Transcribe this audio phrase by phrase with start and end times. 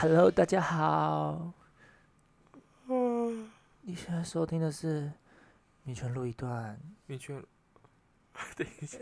[0.00, 1.52] Hello，大家好。
[3.82, 5.12] 你现在收听的是
[5.82, 7.36] 米泉录一段，米泉，
[8.56, 8.98] 等一下，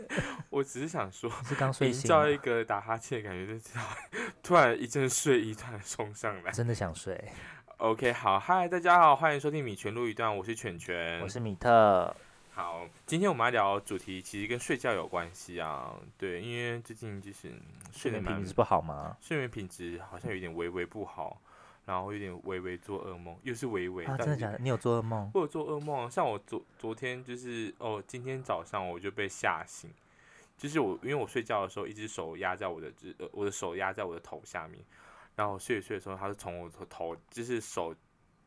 [0.49, 3.81] 我只是想说， 是刚睡醒吗造一个打哈欠的感觉，就知道
[4.43, 6.51] 突然一阵睡意突然冲上来。
[6.51, 7.31] 真的想睡。
[7.77, 12.13] OK，好，嗨，大家好，欢迎收听米泉录一段，我是犬犬，我是米特，
[12.59, 19.15] 好，今天我们来聊主题其实跟睡觉有关系啊，对，因为最近就是嗯睡眠品质不好吗？
[19.21, 21.39] 睡眠品质好像有点微微不好，
[21.85, 24.57] 然后有点微微做噩梦，又是微微，啊，真的假的？
[24.59, 25.31] 你有做噩梦？
[25.33, 29.89] 我有做噩梦，像我昨昨天就是哦，今天早上我就被吓醒，
[30.57, 34.83] 就是我因为我睡觉的时候，一只手压在我的只呃我的手压在我的头下面，
[35.37, 37.95] 然后我睡着睡的时候，它是从我的头就是手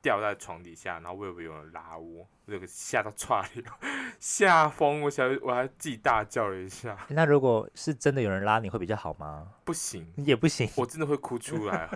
[0.03, 3.79] 掉在床底下，然后我以为有人拉我，我有个吓到岔了，
[4.19, 9.49] 吓疯，我小我还自己大叫了一下，那如果是真的有人拉你会比较好吗？
[9.65, 10.69] 不行，也不行。
[10.77, 11.89] 我真的会哭出来。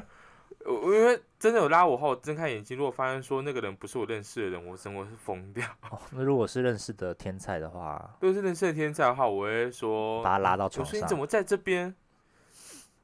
[0.65, 5.67] 我 我因为真的有拉我后，我睁开眼睛，如果发现说那个人不是我认识的人，我真的会疯掉。
[5.91, 11.95] 哦那如果是认识的天才的话，如果是认识的天才的话，我会说把他拉到我床上我说你怎么在这边？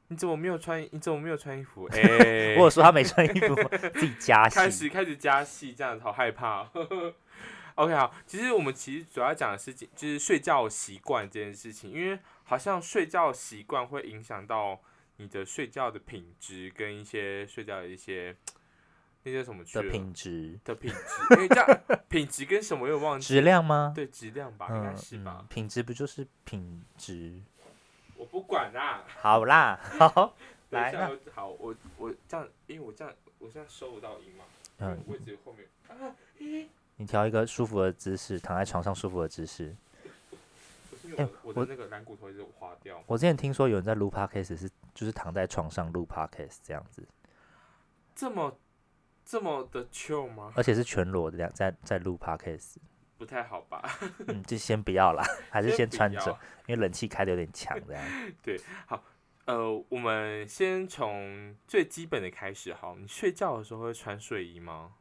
[0.09, 0.81] 你怎么没有穿？
[0.91, 1.85] 你怎么没有穿衣服？
[1.93, 4.69] 哎、我有说他没穿衣服吗， 自己加戏开。
[4.69, 7.13] 始开始加戏，这样子好害怕哦。
[7.75, 14.79] OK，好，其实我们其实主要讲的是就是睡觉习惯这件事情，因为好像睡觉习惯会影响到
[15.17, 18.35] 你的睡觉的品质跟一些睡觉的一些
[19.23, 23.25] 那些什么去的品质、的品质，因为、这样品质跟什么又忘记？
[23.25, 23.91] 质量吗？
[23.95, 25.37] 对质量吧，应该嗯是吧？
[25.39, 27.41] 嗯，品质不就是品质？
[28.17, 29.03] 我不管啦。
[29.19, 30.33] 好啦， 好，
[30.71, 34.43] 来那我好，我我这样，因为我这样，我现在收不到音嘛，
[34.79, 39.75] 嗯，位置后面啊，咦，你调一个舒服的姿势，躺在床上舒服的姿势。
[41.17, 47.05] 哎我我的那个蓝骨头一直滑掉，我之前听说有人在录 podcast 是就是躺在床上录 podcast 这样子，
[48.15, 48.57] 这么
[49.25, 50.51] 这么的 chill 吗？
[50.55, 52.77] 而且是全裸的，在在录 podcast。
[53.23, 53.81] 不太好吧？
[54.27, 58.03] 嗯，就先不要啦， 还是先穿着，因为冷气开的有点强这样。
[58.43, 59.01] 对，好
[59.45, 64.91] 呃，我们先从最基本的开始好，你睡觉的时候会穿睡衣吗？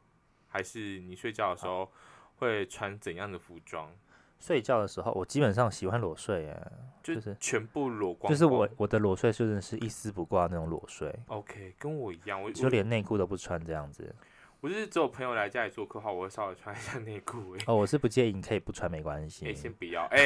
[0.49, 1.91] 还是你睡觉的时候
[2.37, 3.91] 会穿怎样的服装？
[4.39, 6.73] 睡觉的时候，我基本上喜欢裸睡，哎，
[7.03, 14.15] 就就是全部裸光光，就是我我的裸睡真的是一丝不挂那种裸睡，OK，跟我一样，我就连内裤都不穿这样子。
[14.63, 17.57] 我就是只有朋友来家里做客的话，我会稍微穿一下内裤。
[17.67, 19.63] 哦，我是不介意，你可以不穿没关系哎、系。
[19.63, 20.25] 先不要，哎、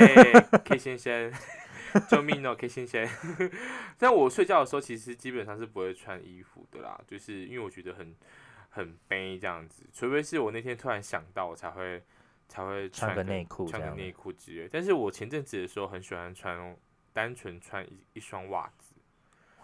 [0.63, 1.33] K 先生，
[2.07, 3.09] 救命哦，K 先生。
[3.97, 8.15] 但我睡觉的时候，其实基本上是不会穿衣服的啦，就是因为我觉得很
[8.69, 12.03] 很悲这样子，除非是我那天突然想到，我才会
[12.47, 14.69] 才会穿穿个内裤穿个内裤之类。
[14.71, 16.77] 但是我前阵子的时候很喜欢穿
[17.15, 18.95] 单纯穿一一双袜子，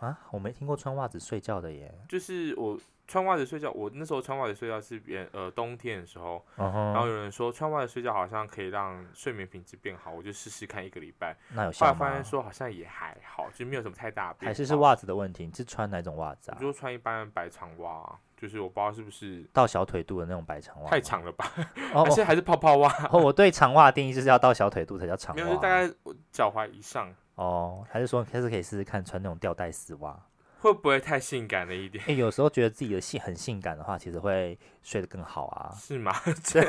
[0.00, 1.94] 啊，我没听过穿袜子睡觉的耶。
[2.08, 2.80] 就是我
[3.12, 6.64] 穿袜子睡觉，我那时候穿袜子睡觉是呃冬天的时候，嗯
[6.94, 11.36] 然后，有人说穿袜子睡觉好像可以让睡眠品质变好，我就试试看一个礼拜。
[11.54, 12.14] 那有效吗后来发？
[12.16, 14.34] 现说好像也还好，就没有什么太大。
[14.40, 15.44] 还是是袜子的问题？
[15.44, 16.62] 你是穿哪种袜子啊我？
[16.64, 20.88] 就穿一般的白长袜啊，就是我不知道是不是到小腿肚的那种白长袜？
[20.88, 21.52] 太长了吧，
[21.92, 25.68] 哦 还是还是泡泡袜，哦，我对长袜的定义就是要到小腿肚才叫长袜没有，就大。
[25.68, 25.92] 概
[26.30, 30.18] 脚踝以上，哦，还是说还是可以试试看穿那种吊带丝袜？
[30.62, 32.04] 会不会太性感了一点？
[32.06, 35.74] 诶，有时候觉得自己的性很性感的话，其实会睡得更好啊。
[35.76, 36.12] 是吗？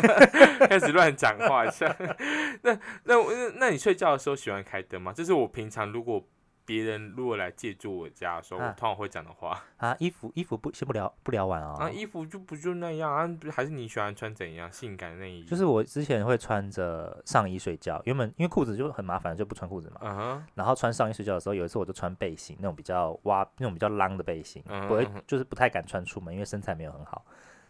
[0.68, 1.96] 开始乱讲话一下。
[2.64, 5.14] 那那我那那你睡觉的时候喜欢开灯吗？
[5.16, 6.28] 这是我平常如果
[6.66, 9.62] 别人如果来借住我家的时候，我啊通常会讲的话。
[9.78, 11.76] 啊，衣服衣服不先不聊不聊完啊。
[11.80, 13.30] 啊，衣服就不就那样啊？
[13.52, 15.44] 还是你喜欢穿怎样性感的内衣？
[15.44, 19.98] 就是我之前会穿着上衣睡觉，原本因为裤子就很麻烦，就不穿裤子嘛。
[20.02, 27.26] 嗯哼，然后穿上衣睡觉的时候，有一次我就穿背心，那种比较挖那种比较浪的背心，嗯不会就是不太敢穿出门，因为身材没有很好。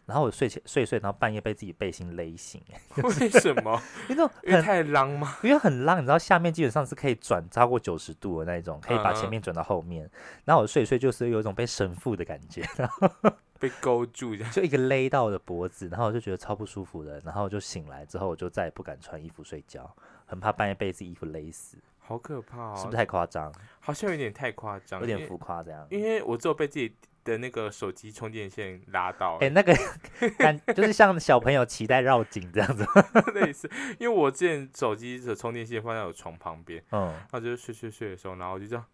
[0.06, 2.62] 然后我睡前睡睡，然后半夜被自己背心勒醒，
[3.04, 3.82] 为什么？
[4.10, 5.38] 因为太浪吗？
[5.44, 10.10] 因为很浪，你知道下面基本上是可以转超过九十度的那一种，可以把前嗯面转到后面。
[10.46, 12.64] 然后我睡睡就是有一种被神父的感觉，
[13.60, 14.52] 被勾住这样。
[14.52, 17.20] 就一个勒到我的脖子，然后我就觉得超不舒服的。
[17.22, 19.90] 然后我就醒来之后，我就再也不敢穿衣服睡觉，
[20.26, 22.76] 很怕半夜被自己衣服勒死，好可怕哦！
[22.78, 23.54] 是不是太夸张？
[23.80, 25.88] 好像有点太夸张，有点浮夸这样。
[25.90, 26.94] 因为我只有被自己
[27.24, 29.74] 的那个手机充电线拉到哎、，那个
[30.38, 32.86] 感就是像小朋友脐带绕颈这样子，
[33.34, 33.70] 类似。
[34.00, 38.86] 因为我之前手机的充电线放在我床旁边，嗯，然后就是睡睡睡的时候，然后我就这样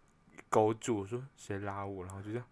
[0.48, 2.46] 勾住，我说谁拉我，然后就这样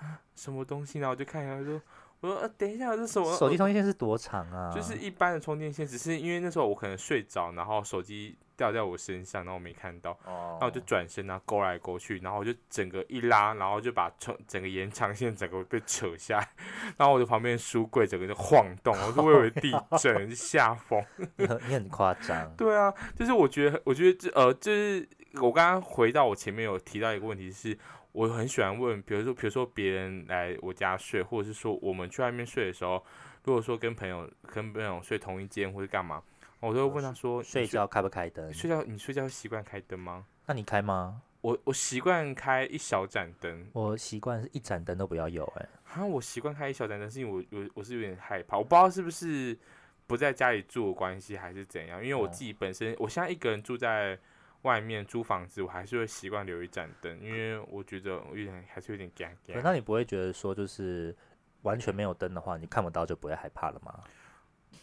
[0.00, 1.80] 啊什么东西，然后我就看一下，我说
[2.24, 3.36] 我说呃等一下这是什么？
[3.36, 4.72] 手机充电线是多长啊？
[4.74, 16.48] 就是一般的充电线，只是因为那时候我可能睡着，然后手机掉在我身上，然后我没看到，哦然后我就转身然后勾来勾去，然后我就整个一拉，然后就把充整个延长线整个被扯下来，
[16.96, 21.04] 然后我的旁边书柜整个就晃动，我就以为地震下风。
[21.36, 25.06] 你很你很夸张，对啊，就是我觉得，我觉得这呃，就是
[25.42, 27.76] 我刚刚回到我前面有提到一个问题是，
[28.14, 33.04] 我很喜欢问，比如说，比如说别人来我家睡，或者是说我们去外面睡的时候，
[33.42, 36.22] 如果说跟朋友跟朋友睡同一间或者干嘛，
[36.60, 38.54] 我都会问他说，睡觉开不开灯？
[38.54, 40.24] 睡觉你睡觉习惯开灯吗？
[40.46, 41.22] 那你开吗？
[41.40, 49.58] 我我习惯开一小盏灯，我习惯是一盏灯都不要有、哎，好像我习惯开一小盏灯，是因为我我我是有点害怕，我不知道是不是
[50.06, 52.00] 不在家里住的关系，还是怎样。
[52.00, 54.16] 因为我哦自己本身，我现在一个人住在
[54.64, 59.60] 外面租房子，我还是会习惯留一盏灯，因为我觉得我有点还是有点尴尬。
[59.62, 61.14] 那你不会觉得说就是
[61.62, 64.02] 完全没有灯的话，你看不到就不会害怕了吗？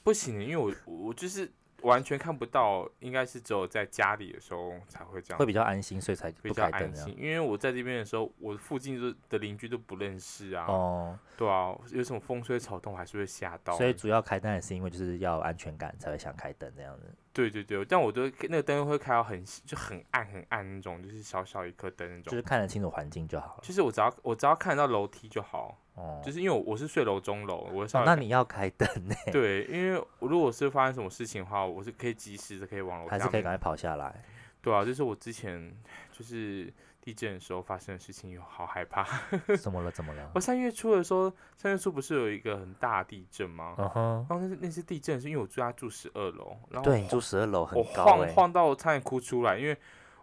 [0.03, 1.51] 不行，因为我我就是
[1.81, 5.45] 完全看不到，应该是只有在家里的时候才会这样会。
[5.45, 13.75] 比较安心，所以才比较不开灯因为我在这边的时候，我附近的的邻居都不认识啊，哦，对啊，有什么风吹草动，还是会吓到。
[13.75, 17.05] 所以主要开灯也是因为就是要安全感才会想开灯这样子。
[17.33, 22.31] 对对对，但我都那个灯会开到很就很暗很暗那种，就是小小一颗灯那种。
[22.31, 23.59] 就是看得清楚环境就好了。
[23.61, 34.23] 就是我只要我只要看得到楼梯就好，哦，就是因为我我是睡楼中楼，我稍哦那你要开灯 呢，对，因为如果是发生什么事情的话，我是可以及时的可以往楼还是可以赶快跑下来。
[34.61, 35.73] 对啊，就是我之前
[36.11, 36.71] 就是
[37.01, 39.06] 地震的时候发生的事情，又好害怕。
[39.59, 39.92] 怎么了？
[39.92, 40.39] 怎么了我？
[40.39, 43.75] 三月初的时候，三月初不是有一个很大地震吗？
[43.77, 49.75] 嗯哼，然后那是那次地震是因为我住家住十二楼，然后对，你住十二楼很我晃晃到我差点哭出来，因为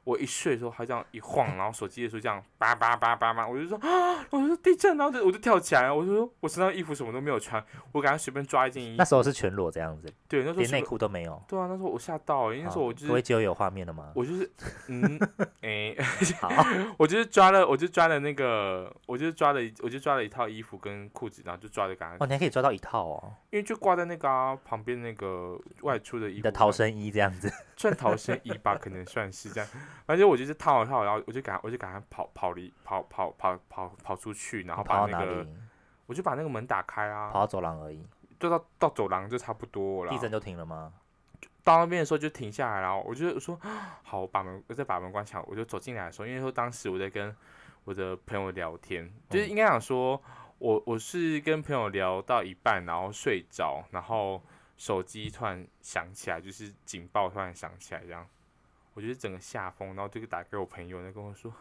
[0.09, 7.63] 我一睡的时候，它这样一晃，然后手机的时候这样叭叭叭叭叭，我就说啊， 我就说地震，然后就我就跳起来，我就说我身上衣服什么都没有穿，
[7.93, 8.95] 我赶快随便抓一件衣服。
[8.97, 11.43] 那时候是全裸这样子，对，那时候连内裤都没有。
[11.47, 14.11] 对啊，那时候我吓到、欸，因为那时候我就是各位只有有画面的吗？
[14.15, 14.51] 我就是
[14.87, 15.21] 嗯
[15.61, 15.95] 诶、
[16.41, 16.51] 好，
[16.97, 27.53] 我就是抓了，我就抓了那个，我就抓了一，我就抓了一套衣服跟裤子，然后就抓着赶快哦，你还可以抓到一套哦，因为就挂在那个、啊、旁边那个外出的衣服你的逃生衣这样子。
[27.77, 29.71] 算逃生衣吧，可能算是这样。
[30.07, 35.49] 反正我就是套好套，然后我就赶我就赶快跑跑离跑跑跑跑跑出去，然后把那个跑到哪里？
[36.07, 38.03] 我就把那个门打开啊，跑到走廊而已。
[38.41, 40.13] 就到到走廊就差不多了。
[40.13, 40.93] 地震就停了吗？
[41.65, 43.59] 到那边的时候就停下来，然后我就说
[44.03, 47.35] 好，我把门我再把门关起来，我就走进来的时候，因为说当时我在跟
[47.85, 50.19] 我的朋友聊天，就是嗯应该想说
[50.59, 54.43] 我我是跟朋友聊到一半，然后睡着，然后
[54.79, 58.27] 手机突然响起来，就是警报突然响起来这样，
[58.99, 61.53] 我就是整个下风，然后就打给我朋友，那跟我说。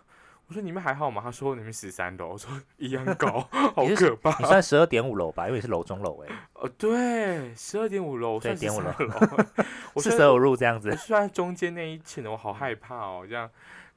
[0.48, 1.22] 我说你们还好吗？
[1.22, 2.30] 他说你们十三楼。
[2.30, 3.42] 我说一样高，
[3.76, 4.36] 好可怕。
[4.40, 8.92] 你算十二点五楼吧，因为你是楼中楼哎，哦，对，十二点五楼，十二点五楼。
[9.94, 10.96] 我算四舍五入这样我子。
[10.96, 13.24] 是在中间那一层，我好害怕哦。
[13.30, 13.48] 这样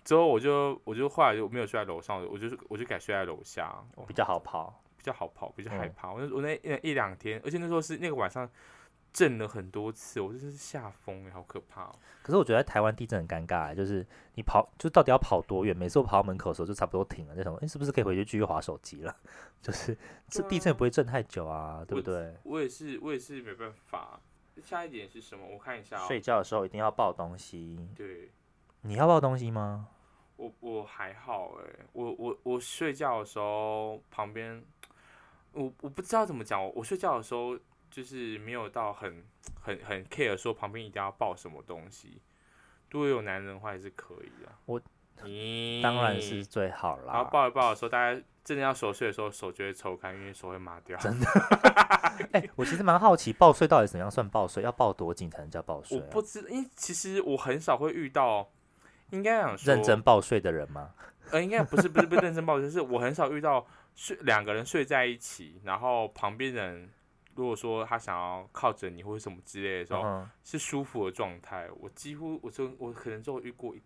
[0.04, 4.82] 之后我就我就后来就没有睡在楼上，我就是我就改睡在楼下，哦比较好跑。
[4.98, 6.12] 比较好跑，比较害嗯怕。
[6.12, 8.46] 我那我那那一两天，而且那时候是那个晚上
[9.12, 11.94] 震了很多次，我真是吓疯了，好可怕哦。
[12.22, 15.76] 可是我觉得台湾地震很尴尬欸，就是你跑，就到底要跑多远？
[15.76, 19.16] 每次我跑到门口的时候就差不多停了，就想说，哎、是不是可以回去继续划手机了？
[19.60, 19.96] 就是
[20.28, 22.34] 这地震也不会震太久啊，对不对？
[22.44, 24.20] 我也是我也是没办法。
[24.62, 25.46] 下一点是什么？
[25.46, 26.04] 我看一下、哦。
[26.06, 27.88] 睡觉的时候一定要抱东西。
[27.96, 28.30] 对
[28.82, 29.88] 你要抱东西吗？
[30.36, 34.62] 我我还好哎，我我我睡觉的时候旁边，
[35.52, 37.58] 我我不知道怎么讲，我我睡觉的时候
[37.90, 39.24] 就是没有到很
[39.60, 42.22] 很很 care 说旁边一定要抱什么东西，
[42.90, 44.50] 如果有男人的话也是可以的。
[44.66, 44.80] 我
[45.22, 47.30] 你当然是最好啦然后。
[47.30, 50.96] 抱一抱的时候，大家真的要熟睡的时候，手就会抽开，因为手会麻掉。
[50.98, 51.26] 真的
[52.32, 54.62] 哎、我其实蛮好奇，抱睡到底怎样算抱睡？
[54.62, 56.02] 要抱多紧才能叫抱睡、啊？
[56.06, 58.50] 我不知，因为其实我很少会遇到，
[59.10, 60.94] 应该讲说认真抱睡的人吗？
[61.32, 66.90] 呃，应该不是不是不是认真抱，睡是我很少遇到睡两个人睡在一起，然后旁边人
[67.40, 71.68] 如果说他想要靠着你或者什么之类的时候，是舒服的状态。
[71.80, 73.80] 我几乎我就我可能就遇过一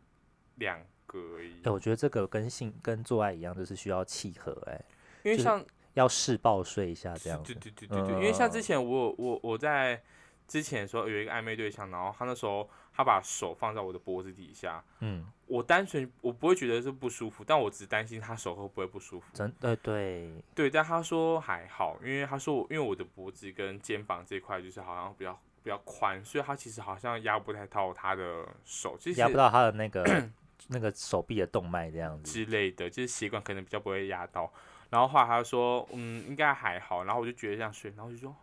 [0.57, 4.85] 两个而已哎、，我觉得这个跟性跟做爱一样，就是需要契合、哎，
[5.23, 7.71] 就是因为像要试抱睡一下这样子对。
[7.71, 10.03] 对对对对，因为像之嗯前我我我在
[10.49, 19.27] 之前的时候有一个暧昧对象，然后他那时候他把手放在我的脖子底下，嗯，我单纯我不会觉得是不舒服，但我只担心他手会不会不舒服。
[19.35, 30.05] 真对对，对，但他说还好，因为他说我因为我的脖子跟肩膀这块就是好像比较比较宽，所以他其实好像压不太到他的手，其实压不到他的那个
[30.69, 32.33] 那个手臂的动脉这样子。
[32.33, 34.53] 之类的，就是血管可能比较不会压到。
[34.91, 37.03] 然后后来他说，嗯，应该还好。
[37.03, 38.35] 然后我就觉得这样睡，然后我就说，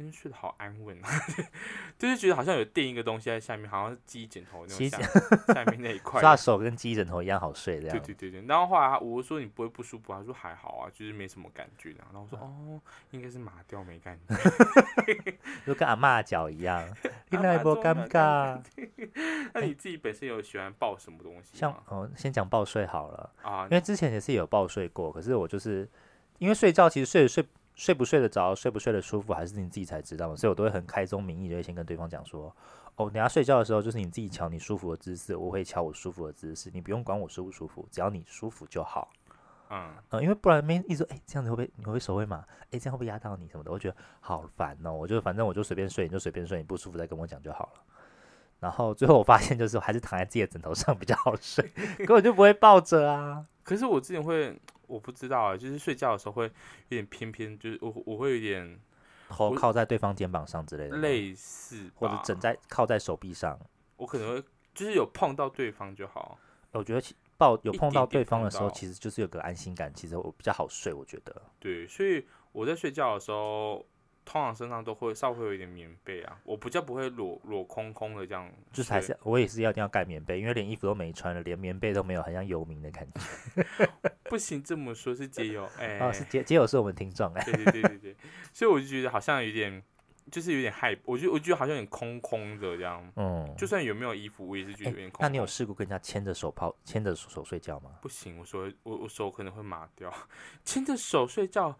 [0.00, 1.08] 那天睡得好安稳啊，
[1.98, 4.98] 就是觉得好像有垫一个东西在下面，好像是鸡枕头那种下
[5.52, 6.22] 下面那一块。
[6.22, 7.98] 他手跟鸡枕头一样好睡，这样。
[7.98, 8.46] 对对对对。
[8.48, 12.80] 然后后来我说你不会不舒服，他说还好啊，就是没什么感觉然后我说哦，
[13.10, 14.34] 应该是麻掉没感觉，
[15.66, 16.82] 就跟阿妈脚一样。
[17.28, 18.58] 你那波尴尬。
[19.52, 21.58] 那你自己本身有喜欢抱什么东西？
[21.58, 25.86] 像哦，先讲抱睡好了啊，因为之前也是有抱睡过，可是我就是
[26.38, 27.44] 因为睡觉，其实睡睡
[27.80, 32.54] 睡不睡得着，睡不睡得舒服，还是你自己才知道嘛，所以我都会很开宗明义，就会先跟对方讲说，
[32.96, 39.08] 哦，等下睡觉的时候，就是你自己瞧你舒服的姿势，我会瞧我舒服的姿势，你不用管我舒不舒服，只要你舒服就好。
[39.70, 39.88] 嗯
[40.20, 42.44] 因为不然没一直哎，这样子会不会你会手会麻？
[42.70, 43.72] 哎，这样会不会压到你什么的？
[43.72, 47.80] 我觉得好烦哦，我就反正我就随便睡，你就随便睡，你不舒服再跟我讲就好了。
[48.58, 51.66] 然后最后我发现，就是还是躺在自己的枕头上比较好睡，
[52.04, 53.46] 根本就不会抱着啊。
[53.62, 54.54] 可是我之前会，
[54.90, 56.50] 我不知道啊，就是睡觉的时候会有
[56.88, 58.80] 点偏偏，就是我我会有点
[59.28, 63.58] 头靠在对方肩膀上之类的，类似或者枕在靠在手臂上。
[63.96, 64.44] 我可能会
[64.74, 66.38] 就是有碰到对方就好。
[66.72, 70.92] 我觉得抱有碰到对方的时候，其实就是有个安心感，其实我比较好睡。
[70.92, 73.86] 我觉得对，所以我在睡觉的时候。
[74.30, 83.98] 通常身上都会稍微有一点棉被啊，我比较不会裸裸空空的这样，就是还是我也是要一定要盖棉被，因为连衣服都没穿了，连棉被都没有，很像游民的感觉。
[84.30, 88.16] 不行这么说， 是街友哎，是街街友是我们听众哎，对对对对对，
[88.52, 89.82] 所以我就觉得好像有点，
[90.30, 95.18] 就是有点害，我觉得我觉得好像有点空空的这样，嗯，就算有没有衣服，我也是觉得有点空。
[95.20, 97.90] 那你有试过跟人家牵着手泡，牵着手睡觉吗？
[98.00, 100.14] 不行，我手我我手可能会麻掉，
[100.64, 101.76] 牵着手睡觉。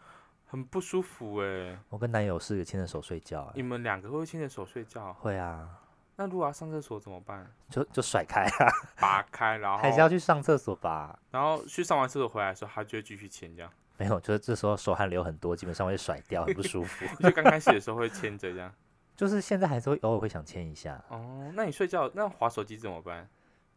[0.50, 1.78] 很不舒服哎！
[1.88, 3.52] 我跟男友是牵着手睡觉。
[3.54, 5.12] 你们两个会牵着手睡觉？
[5.12, 5.78] 会啊。
[6.16, 7.49] 那如果要上厕所怎么办？
[7.69, 8.66] 就就甩开啊，
[9.00, 11.16] 拔开，然后还是要去上厕所吧。
[11.30, 13.73] 然后去上完厕所回来的时候，他就会继续牵这样。
[13.97, 17.07] 没有，就是这时候手汗流很多，基本上会甩掉，很不舒服。
[17.23, 18.75] 就刚开始的时候会牵着这样。
[19.16, 21.00] 就是现在还是会偶尔会想牵一下。
[21.11, 23.28] 哦，那你睡觉那划手机怎么办？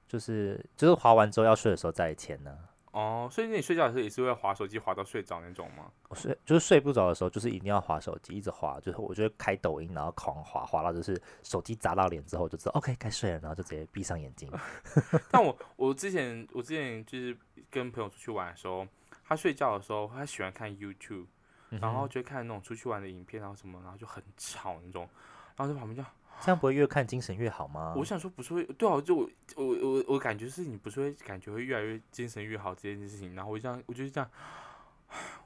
[0.07, 2.57] 就是就是划完之后要睡的时候再牵呢。
[2.93, 5.91] 哦，所以你睡觉的时候也是会划手机划到睡着那种吗？
[6.09, 14.47] 我睡就是睡不着的时候，就是一定要划手机，一直划，就是我觉得开抖音，然后狂划，划到就是手机砸到脸之后，就知道 OK 该睡了，然后就直接闭上眼睛。
[15.31, 17.35] 但我我之前我之前就是
[17.71, 18.87] 跟朋友出去玩的时候，
[19.25, 21.25] 他睡觉的时候他喜欢看 YouTube，
[21.69, 25.09] 然后就看那种出去玩的影片，然后什么，然后就很吵那种，
[25.55, 26.03] 然后在旁边就。
[26.41, 27.93] 这样不会越看精神越好吗？
[27.95, 34.29] 我想说不是会，对啊，就我我我我感觉是你不是会感觉会越来越精神越好这件事情，然后我这样我就是这样，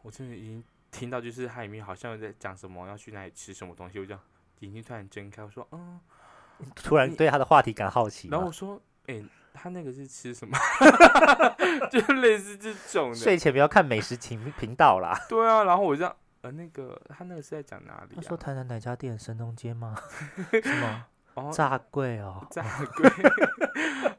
[0.01, 4.20] 我真的已经听到就是他里面好像在讲什么要去哪里吃什么东西，我这样
[4.60, 6.00] 眼睛突然睁开，我说嗯，
[6.75, 10.58] 突然对他的话题感好奇，然后我说哎，他那个是吃什么？
[11.91, 15.15] 就类似这种的，睡前不要看美食频频道啦。
[15.29, 16.15] 对啊，然后我这样。
[16.41, 18.15] 呃，那个他那个是在讲哪里？
[18.15, 19.17] 他说台南哪家店？
[19.17, 19.96] 神农街吗？
[20.51, 21.08] 是吗？
[21.36, 22.63] 哦，炸柜哦， 炸
[22.96, 23.10] 柜。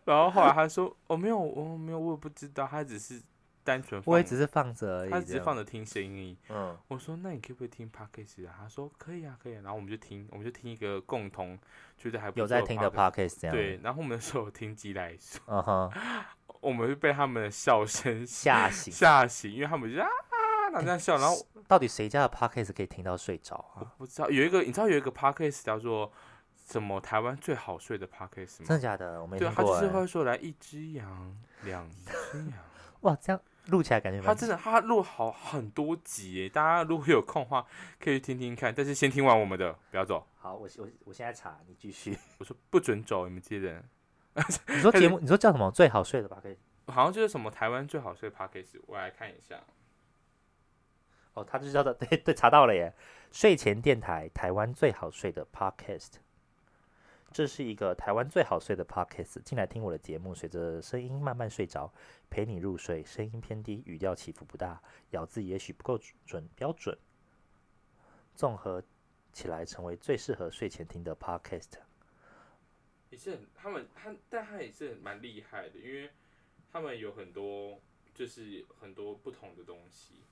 [0.04, 3.20] 然后后来他说：“哦，没有，我没有，我也不知道，他只是
[3.64, 11.58] 单纯，我也只是放着而已，他只是放着听声音。”嗯，我说：“那你可不可以听 podcast 啊？”他说：“可以啊，可以。”啊然后我们就听，我们就听一个共同
[11.98, 13.78] 觉得还有在听的 podcast，这样对。
[13.82, 15.92] 然后我们那候听鸡来说，嗯哼，
[16.60, 20.08] 我们就被他们的笑声吓醒，吓醒，因为他们就啊。
[20.72, 23.78] 那这样笑，然后到底谁家的 podcast 可以听到睡着啊？
[23.78, 26.10] 我不知道，有一个你知道有一个 podcast 叫做
[26.66, 28.66] 什么台湾最好睡的 podcast 吗？
[28.66, 29.20] 真的假的？
[29.20, 29.54] 我没听过。
[29.54, 32.52] 对，他就是会说来一只羊，两只羊。
[33.00, 37.64] 哇，这样录起来感觉他真的他录好很多集，大家如果有空的话
[38.00, 38.74] 可以听听看。
[38.74, 40.26] 但是先听完我们的，不要走。
[40.36, 42.18] 好，我我我现在查，你继续。
[42.38, 43.84] 我说不准走，你们这些人。
[44.68, 46.56] 你说节目，你说叫什么最好睡的 podcast？
[46.86, 49.60] 好像就是什么台湾最好睡 podcast，我来看一下。
[51.38, 52.92] 哦，他就叫做 对对，查到了耶！
[53.30, 56.14] 睡前电台，台湾最好睡的 podcast，
[57.32, 59.42] 这是一个台湾最好睡的 podcast。
[59.42, 61.92] 进来听我的节目，随着声音慢慢睡着，
[62.30, 63.04] 陪你入睡。
[63.04, 66.96] 声音偏低，语调起伏不大，咬字也许不够准标准，
[68.34, 68.82] 综合
[69.32, 71.74] 起来成为最适合睡前听的 podcast。
[73.10, 76.10] 也是很，他们他，但他也是蛮厉害的，因为
[76.72, 77.80] 他们有很多，
[78.14, 80.22] 就是很多不同的东西。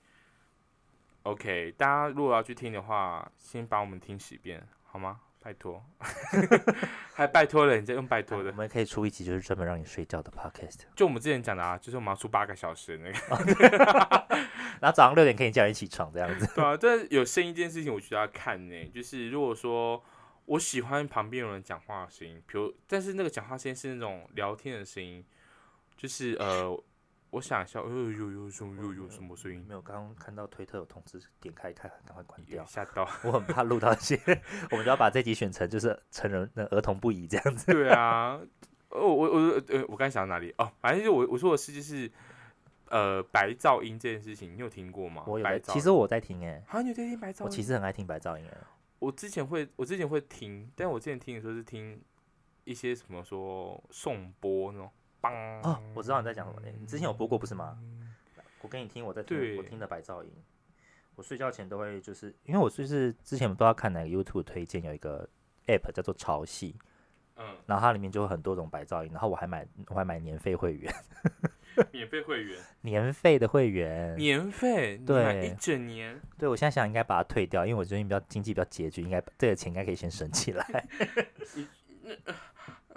[1.27, 5.19] OK，大家如果要去听的话，先把我们听十遍，好吗？
[5.41, 5.85] 拜托，
[7.15, 8.51] 还拜托了，你再用拜托的。
[8.51, 10.83] 我们可以出一集，就是专门让你睡觉的 Podcast。
[10.95, 14.27] 就我们之前讲的啊，就是我们要出八个小时那个，
[14.81, 16.47] 然后早上六点可以叫你起床这样子。
[16.55, 18.85] 对啊，但有声音这件事情，我觉得要看呢。
[18.95, 20.01] 就是如果说
[20.45, 25.25] 我喜欢旁边有人讲话的声音，比如，但是那个讲话声音是那种聊天的声音，
[25.97, 26.81] 就是呃。
[27.31, 29.65] 我想一下，呃，有有什么有有什么声音？
[29.69, 32.65] 没有，刚刚看到推特有通知，点开一看，赶快关掉。
[32.65, 33.03] 吓到！
[33.25, 34.17] 我很怕录到一些，
[34.71, 37.67] 我们就要把这集选成就是成人、那儿童不宜这样子。
[37.75, 38.41] 对啊，
[38.91, 40.55] 哦，我我呃，我刚想到哪里？
[40.59, 42.11] 哦，反正就我我说的是就是，
[42.89, 45.25] 呃，白噪音这件事情，你有听过吗？
[45.27, 46.63] 我有，其实我在听诶。
[46.67, 47.45] 好，你在听白噪音？
[47.45, 48.57] 我其实很爱听白噪音诶。
[48.99, 52.01] 我之前会，我之前会听，但我之前听的时候是听
[52.65, 54.91] 一些什么说送播那种。
[55.23, 56.61] 哦，我知道你在讲什么。
[56.81, 57.79] 你之前有播过不是吗？
[58.63, 60.31] 我给你听，我在听，我听的白噪音。
[61.15, 65.29] 我睡觉前都会，就是因为我就是之前不知道看哪个 YouTube 推荐有一个
[65.67, 66.75] App 叫做潮汐，
[67.37, 70.93] 嗯，然后它里面就有很多种白噪音，然后我还买我还买年费会员，
[71.91, 80.67] 免费会员， 年费的会员，年费对，一整年，对我现在想应该把它退掉，因为我最近比较经济比较拮据，应该这个钱应该可以先省起来。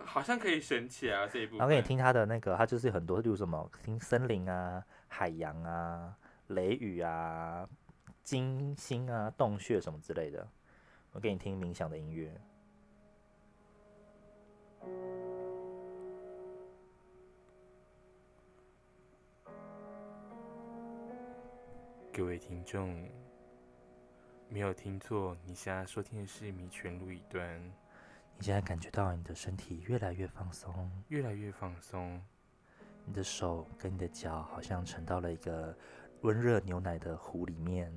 [0.05, 1.57] 好像可以选起来这一部。
[1.57, 6.15] 然后给你听他的那个，他就是很多，例如什么听森林啊、海洋啊、
[6.47, 7.67] 雷雨啊、
[8.23, 10.47] 金星啊、洞穴什么之类的。
[11.11, 12.39] 我给你听冥想的音乐。
[22.11, 23.07] 各位听众，
[24.49, 27.73] 没有听错，你现在收听的是米泉路一段。
[28.39, 32.21] 你现在感觉到你的身体越来越放松，越来越放松。
[33.05, 35.75] 你的手跟你的脚好像沉到了一个
[36.21, 37.91] 温热牛奶的壶里面，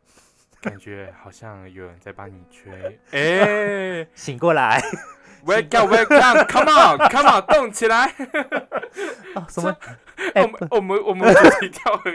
[0.60, 3.00] 感觉好像有人在帮你吹。
[3.12, 4.78] 哎， 醒过来
[5.46, 6.50] ！Wake up, wake up!
[6.50, 8.08] Come on, come on, 动起来！
[9.34, 9.74] 啊，什么？
[10.34, 12.12] 我们我们我们自己跳很。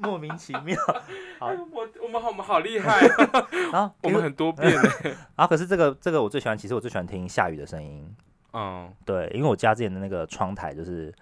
[0.00, 0.76] 莫名其妙，
[1.38, 3.00] 好，我我们好我们好厉害，
[3.72, 4.82] 然后我们很多变呢，
[5.36, 8.14] 然后可是这个这个我最喜欢，其实我最喜欢听下雨的声音，
[8.52, 11.12] 嗯，对，因为我家之前的那个窗台就是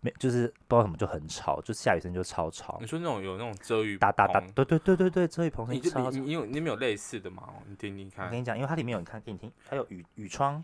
[0.00, 2.78] 没就是不知道什么就很吵，就下雨声就超吵。
[2.80, 7.42] 你说那种有那种遮雨哒哒哒，对对对对对，遮雨棚你就你你有你没有类似的吗？
[7.66, 8.26] 你听听看。
[8.26, 10.62] 我跟你讲，因为它里面有你看给你听，还有雨雨窗。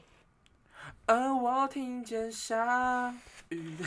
[1.06, 3.14] 而我听见下
[3.48, 3.84] 雨的。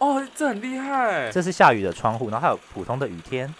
[0.00, 1.30] 哦，这很厉害！
[1.30, 3.54] 这是下雨的窗户，然后还有普通的雨天。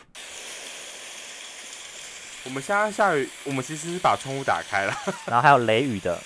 [2.47, 4.93] 我们现在下雨，我们其实是把窗户打开了。
[5.27, 6.19] 然后还有雷雨的，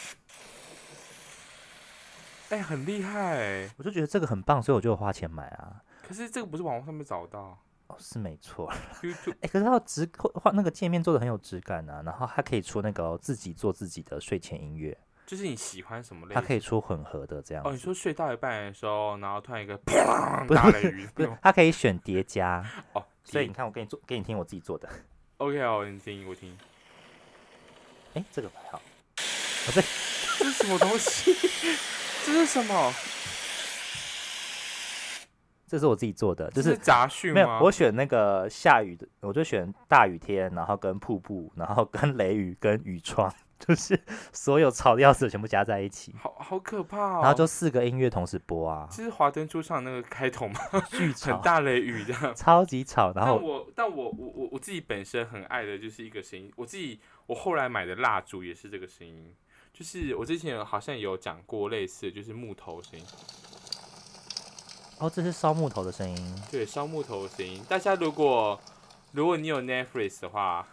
[2.50, 3.68] 哎，很厉害！
[3.76, 5.82] 我就觉得这个很棒，所以我就花钱买啊。
[6.06, 7.58] 可是这个不是网络上面找到？
[7.88, 8.72] 哦，是没错。
[9.40, 14.96] 哎，可是它质画那个界面做的很有质感啊，然后它可以出那个自己做自己的睡前音乐。
[15.26, 16.34] 就是你喜欢什么类？
[16.34, 17.64] 它可以出混合的这样。
[17.64, 21.38] 哦，你说睡到一半的时候，然后突然一个砰大雷雨，不是？
[21.42, 22.64] 它可以选叠加。
[22.92, 24.88] 哦，所以你看，我给你做，给你听我自己做的。
[25.38, 26.56] OK 好，你听我听。
[28.14, 28.78] 哎，这个还好。
[28.78, 29.82] 哦，这
[30.38, 31.32] 这是什么东西？
[32.24, 32.92] 这是什么？
[35.66, 37.32] 这是我自己做的，就是杂讯？
[37.32, 43.34] 没有，我选那个下雨的，我就选大雨天，然后跟瀑布，然后跟雷雨，跟雨窗。
[43.66, 43.98] 就是
[44.30, 47.20] 所有吵的要死全部加在一起，好好可怕哦！
[47.22, 50.60] 然后就四个音乐同时播啊，这是华灯初上那个开头嘛？
[50.90, 53.12] 巨吵，很大雷雨这样，超级吵。
[53.14, 59.34] 然后我，但我我我我自己本身很爱的就是一个声音，我自己我后来买的蜡烛也是这个声音，
[59.72, 63.06] 就是我之前好像有讲过类似，就是木头声音。
[64.98, 67.64] 哦，这是烧木头的声音，对，烧木头的声音。
[67.68, 68.60] 大家如果
[69.12, 70.66] 如果你有 Netflix 的话。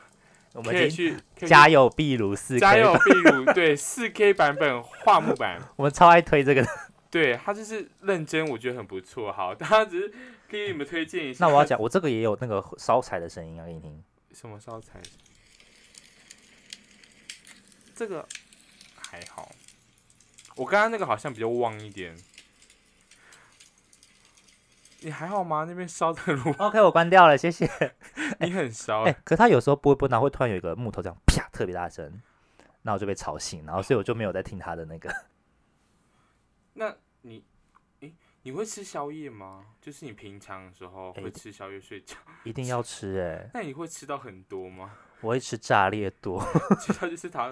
[0.54, 6.70] 我们可以去家有壁炉四 K，家有壁炉对四 K 版本画木板， 我们超爱推这个的。
[7.10, 9.32] 对他就是认真，我觉得很不错。
[9.32, 10.14] 好，他只是
[10.48, 11.46] 给你们推荐一下。
[11.46, 14.04] 那我要讲，我这个也有那个烧柴的声音啊，给你听。
[14.34, 15.02] 什么烧柴？
[17.94, 18.26] 这个
[18.96, 19.52] 还好，
[20.56, 22.16] 我刚刚那个好像比较旺一点。
[25.02, 25.66] 你还好吗？
[25.68, 26.52] 那边烧的炉。
[26.58, 27.70] OK，我关掉了，谢谢。
[28.40, 32.22] 你很烧哎，可他有时候播一播，然后会突然有一个木头这样啪特别大声，
[32.84, 35.14] 那我就被吵醒，然后所以我就没有在听他的那个。
[36.74, 37.44] 那你，
[38.02, 39.66] 诶，你会吃宵夜吗？
[39.82, 42.16] 就是你平常的时候会吃宵夜睡觉？
[42.44, 43.50] 一定要吃 哎。
[43.54, 44.92] 那你会吃到很多吗？
[45.22, 46.44] 我会吃炸裂多。
[46.80, 47.52] 其他就是他。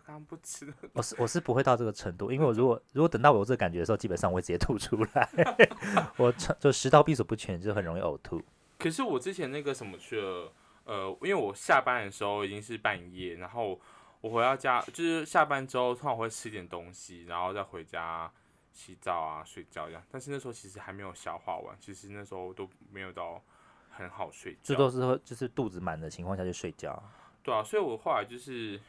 [0.00, 5.28] 刚不吃，我是我是不会到这个程度，因为我 如果如果等到我有这个感觉的时候，基本上我会直接吐出来。
[6.16, 8.42] 我就食道闭锁不全，就很容易呕吐。
[8.78, 10.52] 可是我之前那个什么去了，
[10.84, 13.80] 呃，因为我下班的时候已经是半夜，然后
[14.20, 18.30] 我回到家，就是下班之后，突然会吃点东西，然后再回家
[18.72, 20.02] 洗澡啊、睡觉这样。
[20.10, 23.40] 但是那时候其实还没有消化完，其实那时候都没有到
[23.90, 24.58] 很好睡觉。
[24.62, 27.02] 这都是就是肚子满的情况下去睡觉。
[27.42, 28.80] 对啊，所以我后来就是。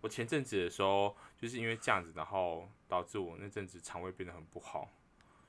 [0.00, 4.88] 我前阵子的时候，就是因为这样子，然后导致我那阵子肠胃变得很不好，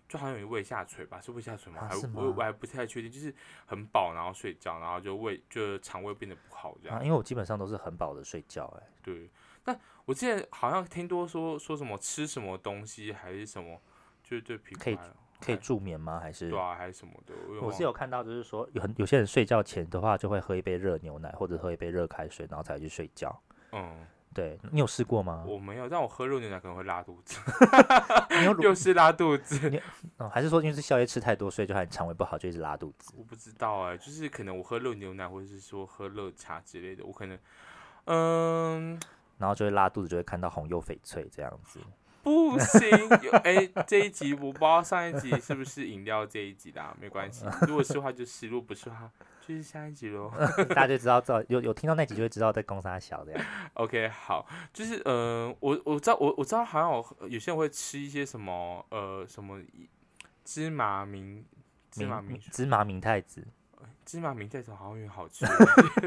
[0.08, 1.88] 就好像有胃下垂吧，是胃下垂吗？
[1.88, 3.34] 还我我还不太确定，就是
[3.66, 7.04] 很饱然后睡觉，然后就胃就肠胃变得不好这样。
[7.04, 9.30] 因为我基本上都是很饱的睡觉，哎，对。
[9.64, 13.82] 但我之前好像听多说说什么吃什么东西还是什么，
[14.24, 14.98] 就是对皮可以
[15.42, 16.22] 可以助眠吗？
[16.22, 17.34] 还是对啊，还是什么的？
[17.62, 23.38] 我是有看到，就是说有很有些人睡觉前的话，就会喝一杯热牛奶或者喝一杯热开水，然后才去睡觉。
[23.74, 24.08] 嗯。
[24.38, 25.44] 对你有试过吗？
[25.48, 27.40] 我没有，但我喝热牛奶可能会拉肚子。
[28.62, 29.82] 又是拉肚子？
[30.18, 33.12] 哦，还是说因为是宵夜吃太多，所以就害肠胃不好，就一直拉肚子？
[33.18, 37.36] 我不知道哎，就是可能我喝热牛奶，或者是说喝热茶之类的，我可能
[38.06, 39.00] 嗯，
[39.40, 41.80] 然后就会拉肚子，就会看到红又翡翠这样子。
[42.28, 42.90] 不行，
[43.44, 49.10] 哎，这一集我不知道上一集是不是饮料这一集的，没关系， 如果是的话就如果，不是话。
[49.48, 50.30] 就是下一集喽，
[50.76, 53.46] 大家就知道，知道有有听到那集就会知道在攻啥小这样。
[53.76, 59.62] OK，好，就是呃，我我知道我我知道好像有有些人会吃一些什么呃什么
[60.44, 61.46] 芝麻明
[61.90, 63.48] 芝麻明芝麻明太子，
[64.04, 65.46] 芝麻明太子好像也好吃，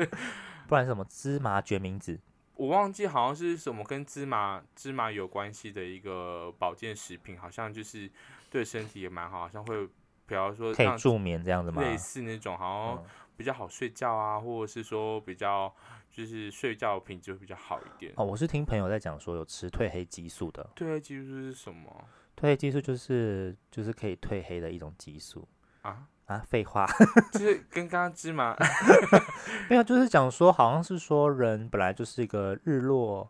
[0.68, 2.20] 不然什么芝麻决明子，
[2.60, 8.10] 我忘记好像是什么跟芝麻芝麻有关系的一个保健食品，好像就是
[8.50, 9.86] 对身体也蛮好，好像会
[10.26, 11.80] 比方说可以助眠这样子吗？
[11.80, 13.04] 类似那种好像。
[13.40, 15.74] 比较好睡觉啊，或者是说比较
[16.10, 18.22] 就是睡觉品质会比较好一点哦。
[18.22, 22.04] 我是听朋友在讲说有吃褪黑激素的，褪黑激素是什么？
[22.36, 25.48] 褪黑激素就是就是可以褪黑的一种激素
[25.80, 26.44] 啊啊！
[26.48, 26.86] 废话，
[27.32, 28.56] 就是跟刚刚芝麻
[29.68, 33.28] 没有，就是讲说好像是说人本来就是一个日落。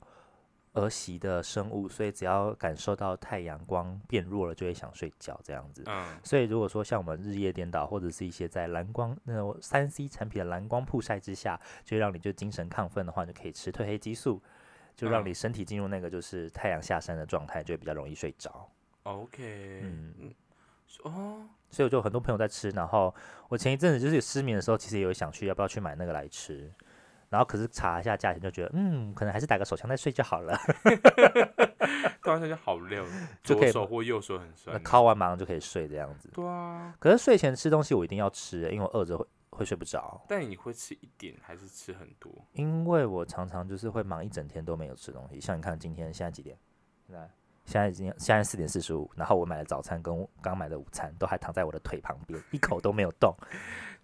[0.73, 5.83] 而息的生物，所以只要感受到太阳光变弱了，就会想睡觉这样子。
[5.87, 14.41] 嗯，所以如果说像我们日夜颠倒，或者是一些在蓝光那种三 C 产品的蓝光曝晒之下，就让你就精神亢奋的话，就可以吃褪黑激素，
[14.95, 18.71] 就让你身体进入那个就是太阳下山的状态，就会比较容易睡着。
[19.03, 20.33] OK，嗯，
[21.03, 23.15] 哦，所以我就很多朋友在吃，然后
[23.49, 26.73] 我前一阵子就是有失眠的时候，其实也有想去要不要去买那个来吃。
[27.29, 30.59] 然后可是查一下价钱，就觉得嗯，可能还是打个手枪再睡就好了。
[32.23, 33.01] 打完手枪好累，
[33.45, 34.85] 左手或右手很酸。
[34.85, 36.29] 敲完马上就可以睡这样子。
[36.35, 36.93] 对啊。
[36.99, 40.21] 可是睡前吃东西我一定要吃，因为我饿着会会睡不着。
[40.29, 42.33] 但你会吃一点还是吃很多？
[42.55, 45.41] 因为我常常就是会忙一整天都没有吃东西。
[45.41, 46.59] 像你看今天现在几点？
[47.07, 47.31] 现在
[47.71, 53.33] 现在已经现在四点四十五，然后我买的早餐跟刚买的午餐都还躺在我的腿旁边，一口都没有动。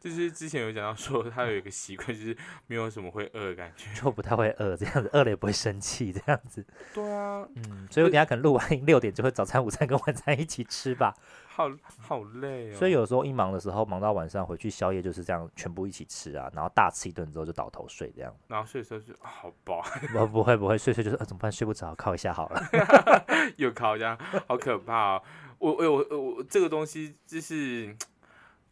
[0.06, 2.36] 就是之前有讲到说，他有一个习惯，就是
[2.68, 6.64] 没有什么会饿的感觉，就不太会饿这样子，饿了也不会生气这样子。
[6.94, 11.12] 对啊，嗯，所以我等下可能录完六点就会早餐、午餐跟晚餐一起吃吧。
[11.56, 12.76] 好好累哦。
[12.76, 18.32] 所以有时候一忙的时候，忙到晚上回去宵夜就是这样，全部一起吃啊，然后大吃一顿之后就倒头睡这样。
[18.46, 19.82] 然后睡的时候就好饱。
[20.14, 22.62] 不不会不会睡睡就是呃怎么办睡不着靠一下好了。
[23.58, 24.16] 又靠这样，
[24.46, 25.22] 好可怕哦。
[25.58, 27.96] 我我我我这个东西就是。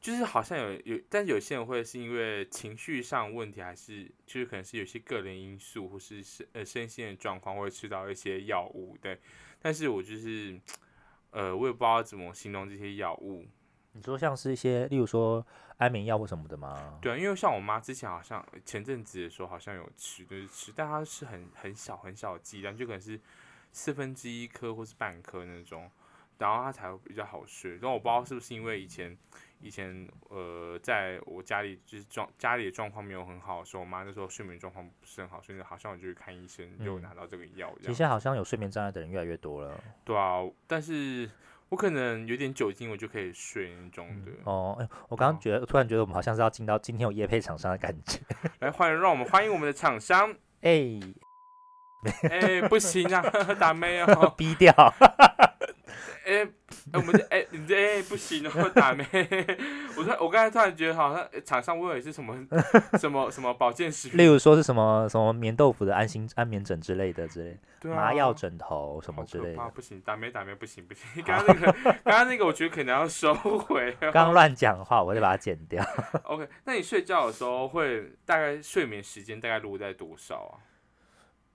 [0.05, 9.19] 就是好像有有，但有些人会是因为情绪上问题，还是就是可能是有些个人因素，或是身呃身心的状况，会吃到一些药物，对。
[9.63, 10.61] 但是我就是，
[11.31, 13.47] 呃，我也不知道怎么形容这些药物。
[13.93, 15.43] 你说像是一些，例如说
[15.79, 16.99] 安眠药或什么的吗？
[17.01, 23.19] 对啊，因为像我妈之前好像前阵子的时候好像有吃，就是吃，但它是很很小很小的剂量，就可能是
[23.73, 25.91] 四分之一颗或是半颗那种，
[26.37, 27.71] 然后它才会比较好睡。
[27.77, 29.17] 然后我不知道是不是因为以前。
[29.65, 37.75] 以前呃，在我家里就是状家里的状况没有很好的时候，我妈那时候睡眠状况不是很好，所以好像我就去看医生，就拿到这个药。
[37.81, 39.83] 现在好像有睡眠障碍的人越来越多了。
[40.05, 41.31] 对啊，但是
[41.71, 44.33] 我可能有点酒精，我就可以睡那种的。
[44.45, 48.21] 哦，哎，我刚刚觉得突然觉得我们好像是要进到今天有夜配厂商的感觉。
[48.61, 50.31] 来，欢迎让我们欢迎我们的厂商。
[50.61, 51.01] 哎，
[52.29, 53.23] 哎，不行啊，
[53.59, 54.71] 打妹啊， 逼掉。
[56.27, 56.47] 哎，
[56.93, 59.05] 哎，我们这哎，你这哎不行哦，打没？
[59.97, 62.37] 我说我刚才突然觉得好像厂商问的是什么
[62.99, 67.43] 什么什么保健食品，例如说是什么什么棉豆腐的安心安眠枕之类的之
[67.83, 69.71] 类，麻药枕头什么之类的。
[69.71, 71.23] 不行，打没打没不行不行。
[71.25, 73.97] 刚刚那个刚刚那个，我觉得可能要收回。
[74.13, 75.85] 刚乱讲话，我就把它剪掉。
[76.25, 80.61] OK，那你睡觉的时候会大概睡眠时间大概落在多少啊？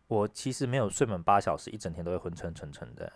[0.07, 3.11] 我其实没有睡满八小时，一整天都会昏沉沉沉的。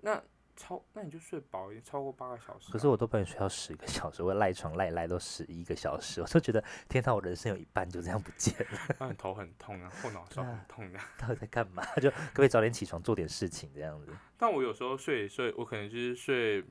[0.00, 0.20] 那
[0.56, 2.70] 超，那你就睡饱一点，超过八个小时。
[2.70, 8.78] 可是我都不能睡到十个小时，我赖床赖赖都十一个小时，我都觉得天哪，我人生有一半就这样不见了。
[9.00, 10.98] 那头很痛啊，后脑勺很痛的。
[11.18, 11.82] 到底在干嘛？
[12.00, 14.12] 就可不可以早点起床做点事情这样子？
[14.36, 16.62] 但我有时候睡睡，我可能就是睡，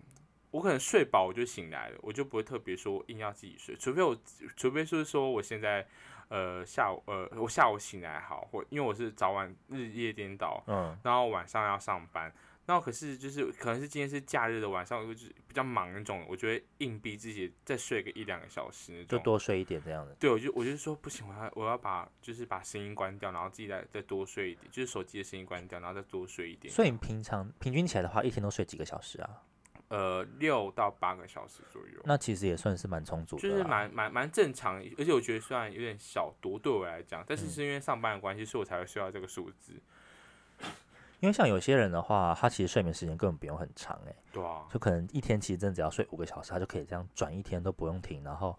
[0.52, 4.16] 我可能睡饱我就醒来了，我就不会特别说硬要自己睡，除非我，
[4.56, 5.86] 除非是说我现在
[6.30, 12.32] 呃下午呃我下午醒来好，或因为我是早晚日夜颠倒，嗯，然后晚上要上班。
[12.66, 20.16] 然后可是就是可能是今天是假日的晚上，就是比较忙那种，我就会硬逼自己再睡个一两个小时那种，就多睡一点这样子。
[20.20, 26.74] 对，我就我就说不行，我要我要把就是把声音关掉，然后自己再再多睡一点，就是手机的声音关掉，然后再多睡一点。
[26.74, 29.42] 所以你平常平均起来的话，一天都睡几个小时啊？
[29.90, 32.02] 呃，六到八个小时左右。
[32.06, 34.82] 那其实也算是蛮充足的，就是蛮蛮蛮正常。
[34.98, 39.74] 而且我觉得虽然有点小多对我来讲，但是是因为上班的关系，所以我才会需要这个数字。
[41.22, 48.58] 因为像有些人的话，他其实睡眠时间根本不用很长，哎，对啊，就可能一天其实真的只要睡五个小时，他就可以这样转一天都不用停，然后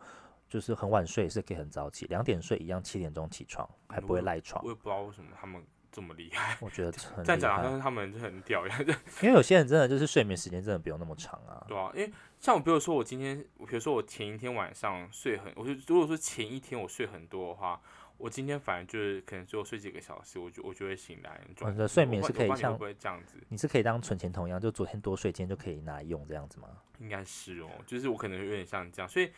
[0.49, 4.65] 就是很晚睡是可以很早起，两点睡一样七点钟起床，还不会赖床。
[4.65, 6.93] 我也不知道为什么他们这么厉害，我觉得
[7.25, 8.81] 这样讲好像他们就很屌一样。
[9.23, 11.65] 因为有些人真的就是睡眠时间真的不用那么长啊。
[11.67, 17.81] 对啊，因为像我比如说我今天，比如说我前一天晚上睡很，我就如果说前一天我睡很多的话。
[18.23, 21.41] 我今天反正就是可能最后睡几个小时，我就我就会醒来。
[21.49, 26.69] 你的睡眠是可以像不会这样子，你是可以当存钱筒一样，就昨天多睡，今天就可以拿来用这样子吗？
[27.01, 29.29] 应该是哦，就是我可能有点像这样，所以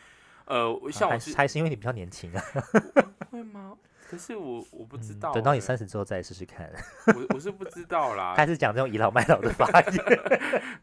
[0.46, 2.42] 呃，像我还是因为你比较年轻啊？
[3.30, 3.76] 会吗？
[4.06, 6.70] 可是我我不知道，等到你三十之后再试试看。
[7.06, 9.94] 我 我是不知道啦，开始讲这种倚老卖老的发言，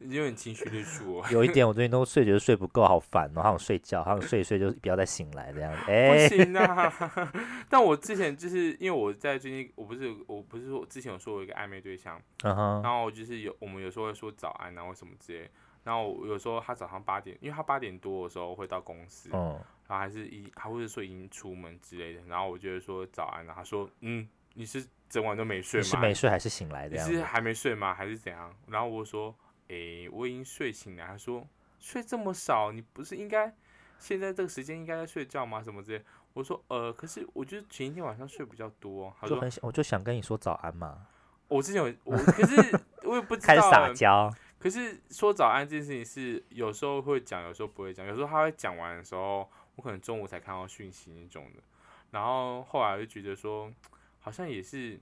[0.12, 1.24] 有点情绪勒索。
[1.30, 5.80] 有一点，我最近都睡觉睡不够，好烦哦，好想睡觉，好想睡一睡就不要再醒来这样子。
[5.88, 7.32] 哎，不行啊！
[7.70, 15.50] 但我之前就是因为我在最近，我不是我不是说之前有说我一个暧昧对象，然后就是有我们有时候会说早安啊或什么之类，
[15.84, 19.30] 然后有时候他早上八点，因为他八点多的时候会到公司。
[19.32, 22.22] 然后还是一，他或者说已经出门之类的。
[22.26, 25.86] 然后我就会说早安，然后他说嗯，你是整晚都没睡吗？
[25.86, 26.96] 是没睡还是醒来的？
[26.96, 27.94] 你是还没睡吗？
[27.94, 28.56] 还是怎样？
[28.68, 29.36] 然后我说，
[29.68, 31.06] 诶，我已经睡醒了。
[31.06, 31.46] 他说
[31.78, 33.54] 睡这么少，你不是应该
[34.00, 35.62] 现在这个时间应该在睡觉吗？
[35.62, 36.04] 什么之类？
[36.32, 39.14] 我说呃，可是我觉得前一天晚上睡比较多。
[39.20, 41.06] 他说很，我就想跟你说早安嘛。
[41.50, 43.48] 我之前有我，可是我也不知道。
[43.54, 44.32] 开始撒娇。
[44.62, 48.06] 可是说早安这件事情是有时候会讲，有时候不会讲。
[48.06, 49.50] 有时候他会讲完的时候。
[49.78, 51.64] 我可能中午才看到讯息那种的，
[52.12, 53.72] 然后后来就觉得说，
[54.20, 55.00] 好像也是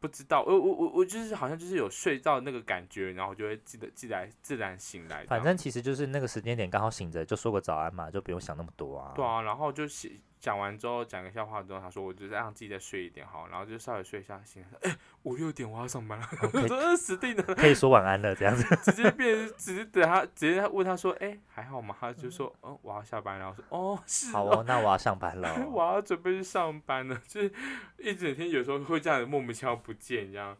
[0.00, 5.24] 不知道，我我我我就是好像就是有睡到那个感觉，然后就会记得记得自然醒来。
[5.26, 9.12] 反正其实就是那个时间点刚好醒着，就说个早安嘛，就不用想那么多啊。
[9.14, 10.10] 对啊，然后就写。
[10.42, 21.96] 讲完之后，讲个笑话之后，他说：“我就是让自己再睡一点好，然后就稍微睡一下，醒来，哎，五六点我要上班了，我说死定了，可以说晚安了，这样子，直接变，直接等他，直接问他说，哎，还好吗？
[22.00, 27.52] 他就说，哦，我要下班了，我说，哦，是，好哦，那我要上班了， 我要准备去上班了，就是
[27.98, 30.58] 一整天有时候会这样莫名其妙不见这样。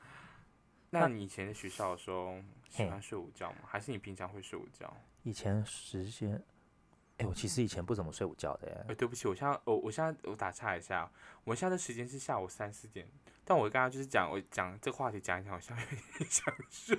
[0.91, 2.37] 那你以前在学校的时候
[2.69, 3.59] 喜欢睡午觉吗？
[3.67, 4.97] 还是你平常会睡午觉？
[5.25, 6.41] 以前时间。
[7.19, 8.85] 哎我其实以前不怎么睡午觉的。
[8.89, 11.11] 哎，对不起，我现在，我我现在我打岔一下，
[11.45, 13.07] 我现在的时间是下午三四点。
[13.45, 16.97] 但我刚刚就是讲，我讲这个话题讲一讲，我现在有点想睡。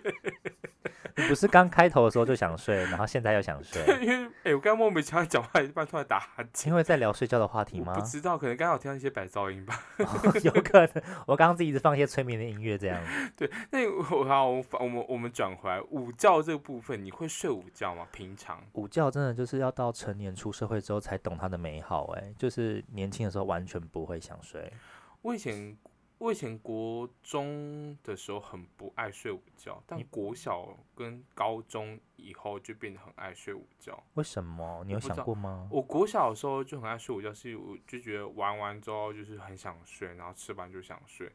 [1.15, 3.81] 你不是刚开头的时候就想睡，然后现在又想睡？
[4.01, 6.71] 因为哎，我刚刚莫名其妙讲话一半突然打哈欠。
[6.71, 7.93] 因为在聊睡觉的话题吗？
[7.93, 9.79] 不知道，可能刚好听到一些白噪音吧。
[10.43, 12.99] 有可能，我刚刚自己一直放一些催眠的音乐，这样。
[13.37, 18.07] 对，那我好，我我们我们转回来午觉这个部分，你会睡午觉吗？
[18.11, 24.73] 平常午觉真的就是要到成年出社会之后才懂它的美好，哎，就是年轻的时候完全不会想睡。
[25.21, 25.77] 我以前。
[26.19, 34.01] 我以前国中的时候很不爱睡午觉，但国小跟高中以后就变得很爱睡午觉。
[34.13, 34.83] 为什么？
[34.85, 35.67] 你有想过吗？
[35.69, 41.29] 我国小的时候就很爱睡午觉，是我就觉得玩完之后就是很想睡，然后吃完就想睡。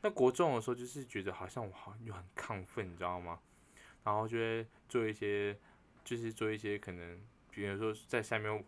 [0.00, 3.38] 那国中的时候就是觉得好像我好像就很亢奋，你知道吗？
[4.04, 5.54] 然后就会做一些，
[6.02, 8.64] 就是做一些可能，比如说在下面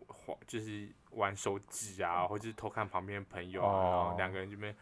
[0.46, 4.76] 就是玩手指啊，或者是偷看旁边的朋友啊，然后两个人这边。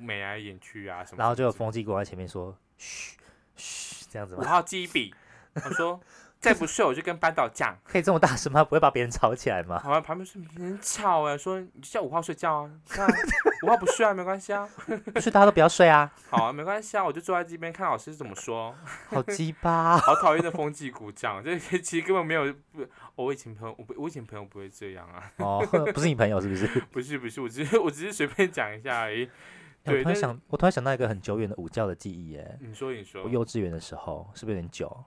[0.00, 3.16] 眉来眼去啊什么，然后就有风纪过在前面说，嘘
[3.56, 4.42] 嘘，这样子吗？
[4.42, 5.14] 五号记一笔，
[5.54, 6.00] 他说
[6.40, 7.76] 再不睡我就跟班导讲。
[7.84, 8.64] 可以这么大声吗？
[8.64, 9.78] 不会把别人吵起来吗？
[9.78, 13.06] 好啊，旁边是很吵哎，说你叫五号睡觉啊，看
[13.62, 14.66] 五号不睡啊，没关系啊，
[15.12, 16.10] 不睡大家都不要睡啊。
[16.30, 18.74] 好啊，没关系啊，我就坐在这边看老师怎么说。
[19.08, 25.30] 好鸡巴， 好讨厌的风纪鼓掌，这其实根本没有不，我以前朋友，我我以前朋友不会这样啊。
[25.36, 26.66] 哦，不是你朋友是不是？
[26.90, 29.28] 不是不是，我只是我只是随便讲一下而已。
[29.84, 35.04] 我突然想，我突然想到一个很久远的午觉的记忆，哎，你说，你说，我幼稚园的时候是不是有点久？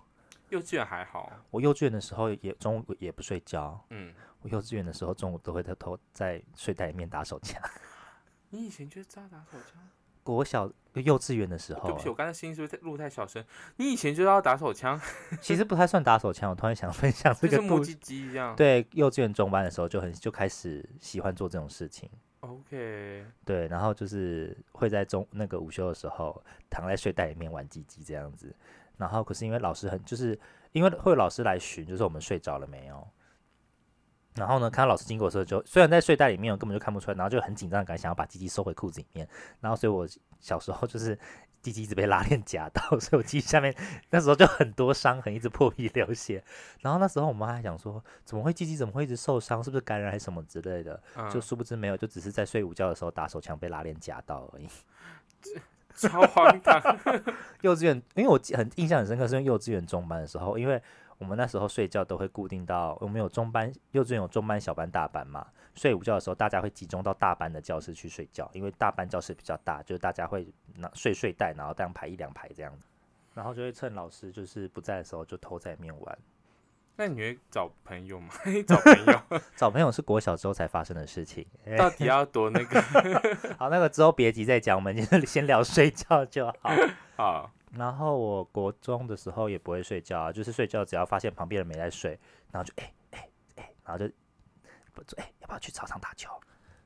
[0.50, 7.62] 幼稚园还好，我幼稚园的时候也中午也不睡觉，嗯，我幼稚园的时候中午都会偷偷在睡袋里面打手枪。
[8.50, 9.82] 你以前就知道打手枪？
[10.22, 13.44] 国小幼稚园的时候，对不起，我刚才声音是不是录太小声？
[13.76, 15.00] 你以前就知道打手枪？
[15.42, 18.30] 其实不太算打手枪，我突然想分享这个母鸡鸡。
[18.30, 18.56] 一样。
[18.56, 22.10] 对，幼稚园中班的时候就很就开始喜欢做这种事情。
[22.43, 28.53] OK，对，然后就是会在中那个午休的时候躺在睡袋里面玩鸡鸡这样子，
[28.97, 30.38] 然后可是因为老师很就是
[30.73, 33.08] 因为会有老师来巡，就是我们睡着了没有。
[34.36, 39.25] 然后呢，看到老师经过的时候，就虽然在睡袋里面，我根本就看不出来，然后就很紧张，感想要把鸡鸡收回裤子里面。
[39.62, 40.08] 然后，所以我
[40.39, 41.17] 小时候就是
[41.63, 43.73] 鸡鸡一直被拉链夹到， 所以我鸡下面
[44.12, 46.43] 那时候就很多伤痕，一直破皮流血。
[46.82, 49.63] 然后那时候我妈还想说，怎么会鸡鸡怎么会一直受伤？
[49.63, 51.02] 是不是感染还是什么之类的？
[51.32, 54.67] 就殊不知没有，就只是在睡午觉的时候打手枪被拉链夹到而已。
[55.95, 56.82] 超荒唐！
[57.62, 60.80] 幼稚园，因为我很印象很深刻，是因为幼稚园中班的时候，因为。
[61.19, 65.45] 我们那时候睡觉都会固定到，我们有中班、幼稚园有中班、小班、大班嘛。
[65.76, 72.86] 睡午觉的时候，大家会集中到大班的教室去睡觉，因为大班教室比较大，就是大家会拿睡睡袋，然后这样排一两排这样子，
[73.34, 76.18] 然后就会趁老师就是不在的时候，就偷在里面玩。
[76.96, 78.30] 那你会找朋友吗？
[78.68, 79.40] 找朋友？
[79.58, 81.44] 找朋友是国小之后才发生的事情。
[81.76, 82.80] 到底要多那个？
[83.58, 86.70] 好，那个之后别急再讲，我们先先聊睡觉就好。
[87.16, 87.52] 好。
[87.72, 92.12] 然后我国中的时候也不会睡觉啊，就是睡觉只要发现旁边人没在睡，
[92.52, 94.14] 然后就哎哎哎，然后就
[94.93, 96.29] 不哎要不要去操场打球？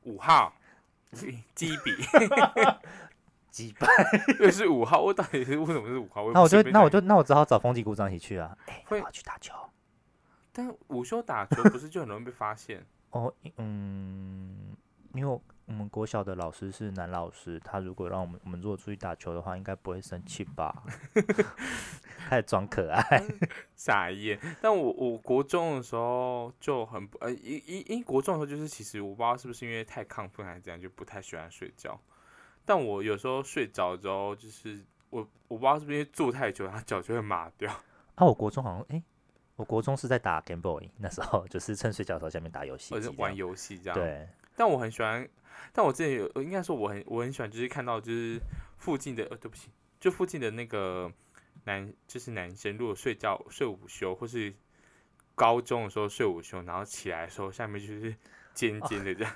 [0.04, 0.54] 五号，
[1.54, 1.92] 基比，
[3.52, 3.88] 击败，
[4.40, 6.32] 又是五号，我到底是为什么是五号？
[6.32, 8.58] 那我就那我就那我只好找风纪股长一起去啊。
[8.66, 9.54] 哎，要去打球，
[10.52, 12.86] 但午休打球不是就很容易被发现？
[13.12, 14.76] 哦，嗯，
[15.14, 15.40] 因为。
[15.68, 20.84] 我们国小的老师是男老师，他如果让我们我们如果出去打球的话，应该不会生气吧？
[22.30, 23.22] 开始装可爱，
[23.76, 24.40] 傻眼。
[24.62, 32.00] 但我我国中的时候就很不呃，因因因国中的时候就是其实我不知道是不是因为太亢奋还是怎样，就不太喜欢睡觉。
[32.66, 37.70] 但我有时候睡着之后，就是我我不知道是不是因为坐太久，他脚就会麻掉。
[38.16, 39.04] 啊，我国中好像哎，
[39.58, 44.00] 我国中是在打 Game Boy，那时候就是趁睡觉的时候下面打游戏，或者玩游戏这样。
[44.00, 45.28] 对，但我很喜欢。
[45.74, 48.40] 但我之前有，应该说我很我很喜欢，就是看到就是
[48.78, 51.12] 附近的，呃，对不起，就附近的那个
[51.66, 54.54] 男，就是男生，如果睡觉睡午休，或是
[55.36, 58.16] 高中的时候睡午休，然后起来的时候，下面就是
[58.54, 59.34] 尖尖的这样。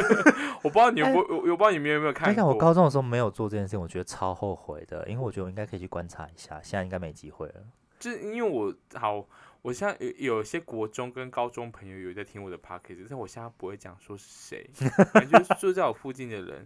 [0.62, 2.46] 我不知道你有不，我我不知道你们有没有看过。
[2.46, 7.54] 我高中的时候没有做这件事情，我觉得超后悔的，因为我觉得我应该可以去观察一下，现在应该没机会了。
[7.98, 9.26] 就是因为我好。
[9.66, 14.70] 我现在有有些国中跟高中朋友有在听我的 podcast，但我现在不会讲说是谁，
[15.12, 16.64] 反正就是住在我附近的人，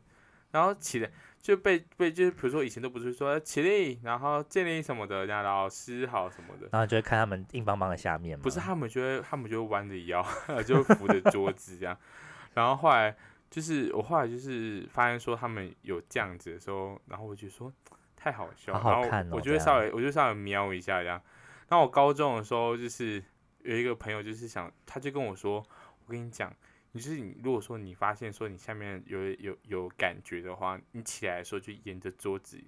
[0.50, 1.10] 然后起来
[1.40, 10.22] 就被被就是比如说以前都不是说起立，然后建立什么的，然后老师好什么的，然后就会看他们硬邦邦的下面，不是他们就会他们就会弯着腰，
[10.66, 11.96] 就扶着桌子这样，
[12.52, 13.16] 然后后来
[13.48, 17.72] 就是我后来就是发现说他们有这样子的时候，然后我就说
[18.14, 21.18] 太好笑，然后我就会稍微我就稍微瞄一下这样。
[21.70, 23.22] 那我高中的时候，就是
[23.62, 25.64] 有一个朋友，就是想，他就跟我说
[26.04, 26.52] ：“我跟你讲，
[26.90, 32.60] 你就是你，如果说你发现说你下面有有有感觉的话，你起来的时候就沿着桌子，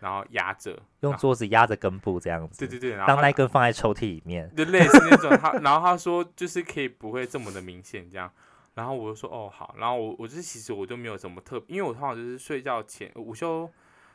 [0.00, 2.58] 然后压着，用桌子压着根部这样子。
[2.58, 5.30] 对对对，然后当那根放在抽屉里面，就类似那种。
[5.38, 8.28] 他然后他说，就是可以不会这么的明显这样。
[8.74, 9.76] 然后我就说，哦好。
[9.78, 13.70] 然后我我就是其实我就没有怎么特，因为我通常就是睡觉前午休。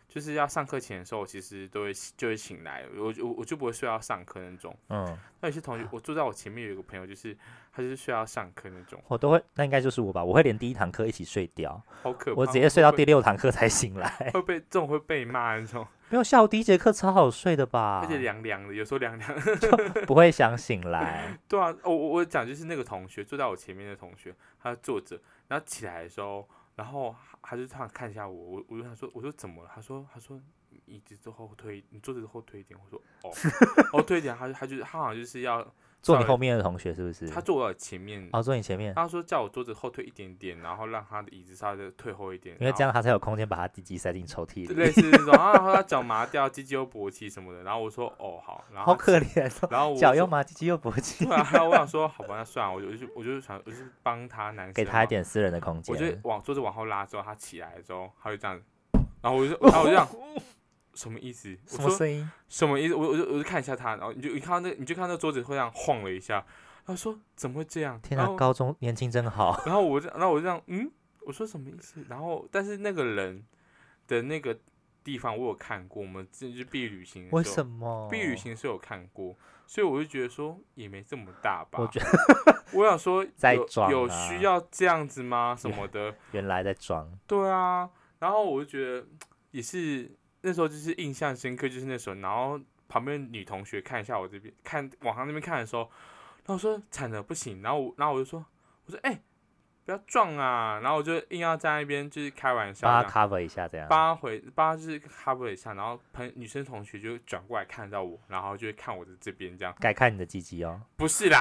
[0.08, 4.76] 就是要上课前的时候，我其实都会就会醒来，我我我就不会睡到上课那种。
[4.90, 7.36] 嗯，那有些同学，我坐在我前面有一个朋友，就是
[7.74, 9.02] 他就是睡到上课那种。
[9.08, 10.24] 我都会，那应该就是我吧？
[10.24, 12.40] 我会连第一堂课一起睡掉，好可怕！
[12.40, 14.32] 我直接睡到第六堂课才醒来。
[14.34, 15.86] 会被这种会被骂那种。
[16.10, 18.00] 没有下午第一节课超好睡的吧？
[18.04, 19.70] 而且凉凉的，有时候凉凉就，
[20.06, 21.38] 不会想醒来。
[21.50, 26.48] 对啊，我我我讲就是那个同学坐在我前面的同学，他坐着，然后起来的时候。
[26.76, 29.72] 然后他就突然看一下我，我我就想说，我说怎么了？
[29.74, 30.40] 他说他说
[30.86, 32.80] 椅子之后推，你坐着后推一点。
[32.84, 33.32] 我说哦，
[33.92, 34.36] 后 推一点。
[34.36, 35.74] 他就他就他好像就是要。
[36.06, 37.28] 坐你后面的同学是不是？
[37.28, 38.30] 他坐我前面。
[38.32, 38.94] 哦，坐你前面。
[38.94, 44.76] 他说叫我桌子后退一点点，然后让他的椅子稍微退后一点，因为这样他才有空间把他鸡鸡塞进抽屉里。
[44.76, 47.64] 类似这种啊，他脚麻掉，鸡鸡又勃起什么的。
[47.64, 49.52] 然后我说哦好，然后好可怜。
[49.72, 51.26] 然后脚又麻，鸡鸡又勃起。
[51.26, 55.96] 然后我想说好吧，那算了，我就我就我就想我就帮他男生，给他一点私人的空间。
[55.96, 58.62] 我就往桌子往后拉之后，他起来之后，他就这样，
[59.24, 60.08] 然后我就然后我就这样。
[60.96, 61.56] 什么意思？
[61.68, 62.28] 什么声音？
[62.50, 62.96] 什么意思？
[62.96, 66.44] 我我就我就看一下他，然后你就你看到那，你就看到桌子会这样晃了一下。
[66.88, 68.00] 他说：“怎么会这样？
[68.00, 69.60] 天啊，高中年轻真好。
[69.66, 70.90] ”然后我就，然后我就这样，嗯，
[71.22, 72.06] 我说什么意思？
[72.08, 73.44] 然后，但是那个人
[74.08, 74.56] 的那个
[75.04, 77.28] 地方我有看过，我们这是毕业旅行。
[77.32, 78.08] 为什么？
[78.12, 79.36] 毕业旅行是有看过，
[79.66, 81.80] 所以我就觉得说也没这么大吧。
[81.80, 85.56] 我觉得， 我想说， 在装，有需要这样子吗？
[85.60, 86.14] 什么的？
[86.34, 87.12] 原来在装。
[87.26, 87.90] 对啊，
[88.20, 89.08] 然后我就觉得
[89.50, 90.16] 也是
[90.46, 95.90] 那时候就是印象深刻，就是那时候，然后旁边女同学看一下我这边，看往她那边看的时候。
[96.46, 98.46] 然后我说惨的不行，然后我然后我就说
[98.86, 99.20] 我说哎，
[99.86, 100.80] 不要撞啊！
[100.82, 111.40] 然后我就硬要在那边就是开玩笑，帮他 cover 一下这样，帮他回帮他就是 cover 一下，然后朋女生同学就转过来看到我，然后就会看我的这边这样，改看你的鸡鸡哦，不是啦，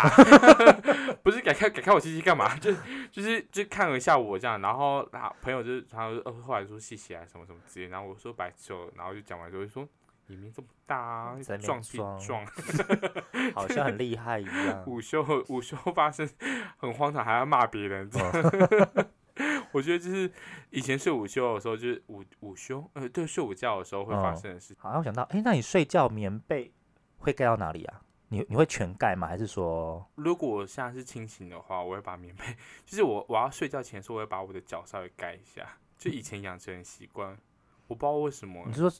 [1.24, 2.54] 不是改看改看我鸡鸡干嘛？
[2.58, 2.70] 就
[3.10, 9.88] 就是就看了一下我这样，然后他朋友就是他呃后来说谢谢啊什么什么之类，然后我说白痴哦，然后就讲完之后就说。
[10.26, 12.46] 也没这么大啊，撞撞撞，
[13.54, 14.84] 好像很厉害一样。
[14.88, 16.28] 午休午休发生
[16.76, 18.10] 很荒唐，还要骂别人。
[19.72, 20.30] 我觉得就是
[20.70, 24.74] 以前睡午休的时候，就是午午休呃，对，睡午觉的时候会发生的事。
[24.78, 26.72] 好，我想到，哎，那你睡觉棉被
[27.18, 28.00] 会盖到哪里啊？
[28.28, 29.26] 你你会全盖吗？
[29.26, 32.44] 还是说，如果我现在是清醒的话，我会把棉被，
[32.86, 35.68] 就是我我要睡觉前说，我会把我的脚稍微盖一下，
[35.98, 37.36] 就以前养成习惯。
[37.86, 38.90] 我不知道为什么，你是说，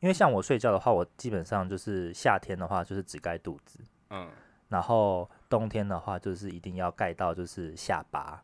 [0.00, 3.78] 因为像我睡觉的话，我基本上就是夏天的话就是只盖肚子，
[4.10, 4.28] 嗯，
[4.68, 8.42] 然后冬天的话就是一定要盖到就是下巴，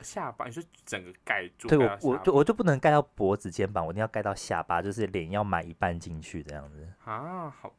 [0.00, 1.68] 下巴，你说整个盖住？
[1.68, 7.72] 对，我我就我就不能盖到脖子、肩膀，我一定要盖到下巴，就是脸要埋一半进去这样子啊，好。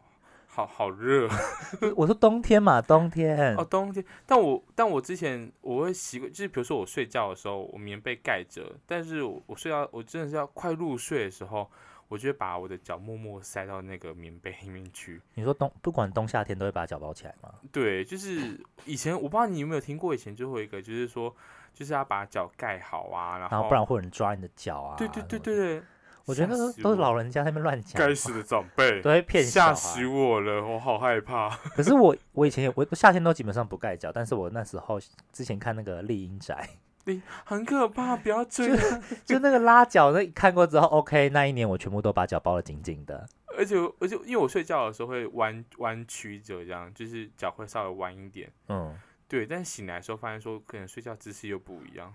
[0.55, 1.27] 好好热，
[1.97, 4.03] 我说冬天嘛，冬天哦，冬天。
[4.25, 11.69] 但我但我之前我会习惯，就是比如说我睡觉的时候，我棉被盖着，但是我我睡到，我真的是要快入睡的时候，
[12.07, 15.21] 我就会把我的脚默默塞到那个棉被里面去。
[15.35, 17.53] 你说冬不管冬夏天都会把脚包起来吗？
[17.73, 21.35] 对，就是以前我不知道你有没有听过，以前最后一个就是说，
[21.73, 24.95] 就是要把脚盖好啊，然后不然会有人抓你的脚啊。
[24.97, 25.83] 对对对对对。
[26.26, 31.49] 我觉得那都都是老人家在那边乱讲，该死的长辈都会骗吓死我了，我好害怕。
[31.76, 34.99] 可是我我以前我夏天都基本上不盖脚，但是我那时候
[35.32, 36.67] 之前看那个丽英宅，
[37.05, 38.76] 你很可怕， 不要追。
[39.23, 48.97] 就那个拉脚那看过之后，OK，那一年我全部都把脚包的紧紧的，而且而且因为我睡觉的时候会弯弯曲着，这样就是脚会稍微弯一点，嗯，
[49.28, 49.45] 对。
[49.45, 52.11] 但醒来的时候发现说，可能睡觉姿势又不一样，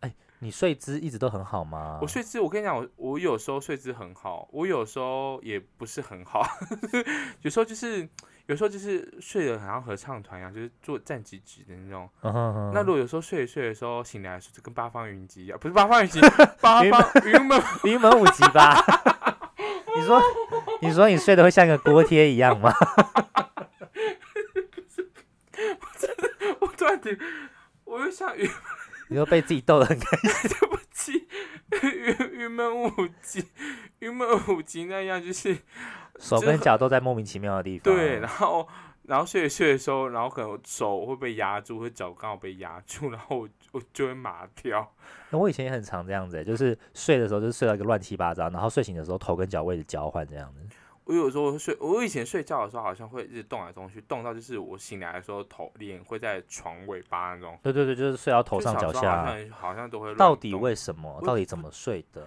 [0.00, 0.14] 哎。
[0.40, 1.98] 你睡姿一直都很好吗？
[2.00, 6.46] 我睡姿，我跟你讲，我我有时候睡姿很好，我有时候也不是很好，
[7.42, 8.08] 有时候就是
[8.46, 12.08] 有时候就是睡得好像合唱团一样，就是坐站直直的那种。
[12.72, 16.20] 那如果有时候睡睡的时候醒来的时候，就跟八方云集一样，不是八方云集，
[16.60, 18.76] 八方云门云门五集吧？
[19.96, 20.22] 你说
[20.80, 22.72] 你说你睡得会像个锅贴一样吗？
[26.60, 27.18] 我突然觉
[27.84, 28.48] 我又像云。
[29.08, 30.50] 你又被自己逗得很开心。
[30.50, 31.26] 对不起，
[31.82, 32.90] 云云门舞
[33.22, 33.44] 集，
[34.00, 35.56] 云门舞集那样就是
[36.18, 37.94] 手跟脚都在莫名其妙的地方。
[37.94, 38.66] 对，然后
[39.02, 44.92] 然后睡睡的时候，然后可能手会被压住，或脚刚好被压住，然后我我就会麻掉。
[45.30, 50.76] 那我以前也很常这样子，就是睡的时候就睡到一个乱七八糟，然后睡醒的时候头跟脚位置交换这样子。
[51.08, 57.58] 我有时候睡，我以前睡觉的时候好像会一直动来动去，动到就是我醒来的时候头脸会在床尾巴那种。
[57.62, 60.14] 对对对，就是睡到头上脚下，好像好像都会。
[60.16, 61.18] 到底为什么？
[61.24, 62.26] 到底怎么睡的？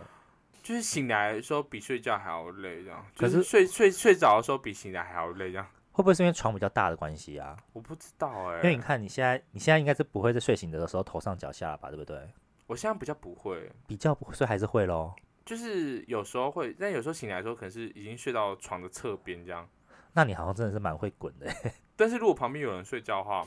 [0.63, 3.05] 就是醒来的时候比睡觉还要累，这样。
[3.15, 5.67] 可是睡睡睡着的时候比醒来还要累，这样。
[5.91, 7.55] 会不会是因为床比较大的关系啊？
[7.73, 8.55] 我不知道哎。
[8.57, 11.89] 因为你看你现在，你现在应该是不会在睡醒的时候头上脚下了吧？
[11.89, 12.17] 对不对？
[12.65, 15.13] 我现在比较不会，比较不会，所以还是会喽。
[15.52, 19.68] 就是有时候会，但有时候醒来的时候，可能是已经睡到床的侧边这样。
[20.14, 21.54] 那你好像真的是蛮会滚的。
[21.97, 23.45] 但是如果旁边有人睡觉的话，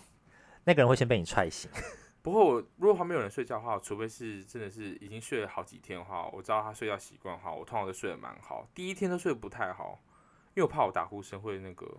[0.64, 1.70] 那个人会先被你踹醒。
[2.20, 8.68] 不过我如果旁边有人睡觉的话，除非是真的是已经睡了好几天的话，我知道他睡觉习惯好，我通常都睡得蛮好。
[8.74, 9.98] 第一天都睡得不太好，
[10.48, 11.90] 因为我怕我打呼声会那个。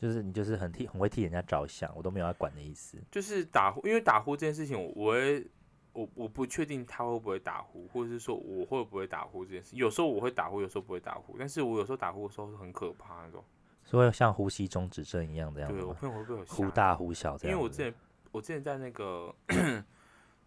[0.00, 2.98] 就是你就是很替很会替人家着想，我都没有要管的意思。
[3.08, 5.46] 就是打呼，因为打呼这件事情，我会。
[5.92, 9.74] 我我不确定他会不会打呼，或者是说我会不会打呼这件事。
[9.74, 11.36] 有时候我会打呼，有时候不会打呼。
[11.38, 13.44] 但是我有时候打呼的时候是很可怕那种，
[13.84, 15.76] 是会像呼吸中止症一样的样子。
[15.76, 17.56] 对我朋友会不会有忽大忽小这样？
[17.56, 17.92] 因为我之前
[18.30, 19.34] 我之前在那个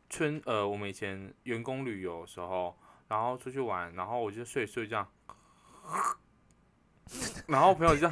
[0.09, 2.77] 春呃，我们以前员工旅游的时候，
[3.07, 5.07] 然后出去玩，然后我就睡睡这样，
[7.47, 8.07] 然后朋友就这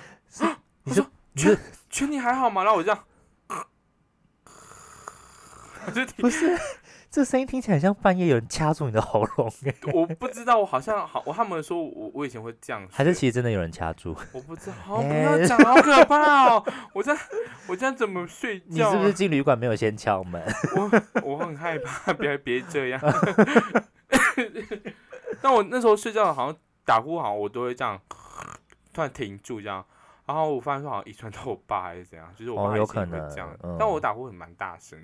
[0.45, 1.57] 样， 你说圈
[1.89, 2.63] 圈你还好吗？
[2.63, 3.05] 然后我这样，
[6.17, 6.57] 不是。
[7.11, 9.73] 这声音听起来像半夜有人掐住你的喉咙哎！
[9.93, 14.15] 我不知道，我好像好，我他们说我我以前会这样，还是其实真的有人掐住？
[14.31, 16.63] 我不知道，好 不要讲，好可怕哦！
[16.93, 17.17] 我在
[17.67, 18.65] 我这样怎么睡觉？
[18.67, 20.39] 你是不是进旅馆没有先敲门？
[20.75, 20.91] 我
[21.23, 23.01] 我很害怕，别别这样。
[25.41, 26.55] 但我那时候睡觉好像
[26.85, 27.99] 打呼，好像我都会这样
[28.93, 29.83] 突然停住这样，
[30.27, 33.49] 然后我发现说好像遗传到我爸还是怎样，就是我爸有可能这样，
[33.79, 34.99] 但我打呼很蛮大声。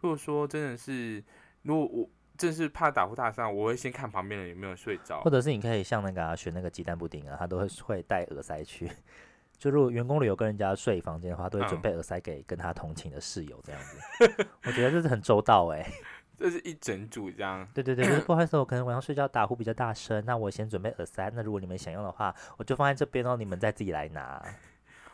[0.00, 1.22] 如果说真的是，
[1.62, 8.90] 如果我真是怕打呼大声，我会先看旁边人有没有睡着，或者是你可以像那个选那个鸡蛋布丁啊，他都会会带耳塞去，
[9.58, 14.46] 就如果员工旅游跟人家睡房间的话，都会准备耳塞给跟他同寝的室友这样子。
[14.64, 15.86] 我觉得这是很周到哎。
[16.40, 17.68] 这是一整组这样。
[17.74, 21.30] 对对对，不好意思，我可能晚上睡觉打呼比较大声，那我先准备耳塞。
[21.34, 24.42] 那如果你们想用的话，我就放在这边哦，你们再自己来拿。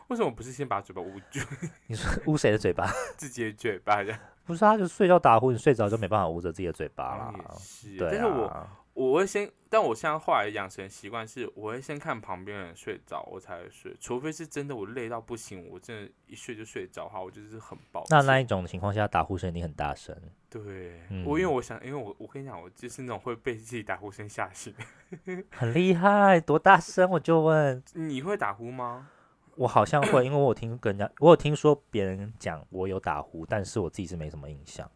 [0.07, 1.39] 为什么不是先把嘴巴捂住？
[1.87, 2.89] 你说捂谁的嘴巴？
[3.17, 4.19] 自己的嘴巴这样。
[4.45, 7.33] 不是，他就睡觉打呼，你睡着就没办法捂着自己的嘴巴了。
[7.59, 13.93] 是，但是我我会先，但我现在后来养成习惯是，我会先看旁边人睡着，我才会睡。
[13.99, 18.05] 除非是真的我累到不行，我真的一睡就睡着哈，我就是很爆。
[18.09, 20.15] 那那一种情况下，打呼声一定很大声。
[20.49, 24.73] 对，我因为我想，因为我我跟你讲，我就是那种会被自己打呼声吓醒。
[25.51, 27.09] 很厉害，多大声？
[27.11, 29.09] 我就问，你会打呼吗？
[29.57, 34.89] 我好像会，因为我听跟人家，我有听说别人讲我有打呼，但是我自己是没什么印象，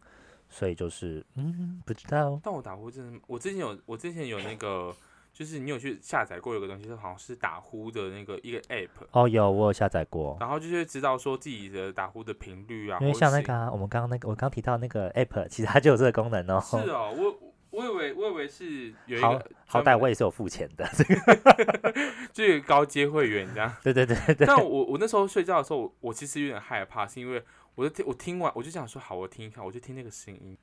[0.48, 2.40] 所以就是嗯，不知道。
[2.42, 4.94] 但我打呼真的，我之前有，我之前有那个，
[5.32, 8.88] 就是你有去下载过有个东西，是好像是打呼的那个一个 app。
[9.10, 10.36] 哦，有，我有下载过。
[10.40, 12.98] 然后就是知道说自己的打呼的频率啊。
[13.00, 16.60] 因为像那个我们刚刚那个我刚提到那个 app，其实它就有这个功能哦。
[16.60, 17.41] 是哦，我。
[17.72, 21.94] 我以为我以为是有一个，好歹我也是有付钱的， 这个
[22.32, 23.74] 就有高阶会员这样。
[23.82, 24.46] 对对对对。
[24.46, 27.42] 但我我那时候睡觉的时候，我我其实有点害怕，是因为
[27.74, 30.56] 我就听我听完我就想说好，我听一看，我就听那个声音。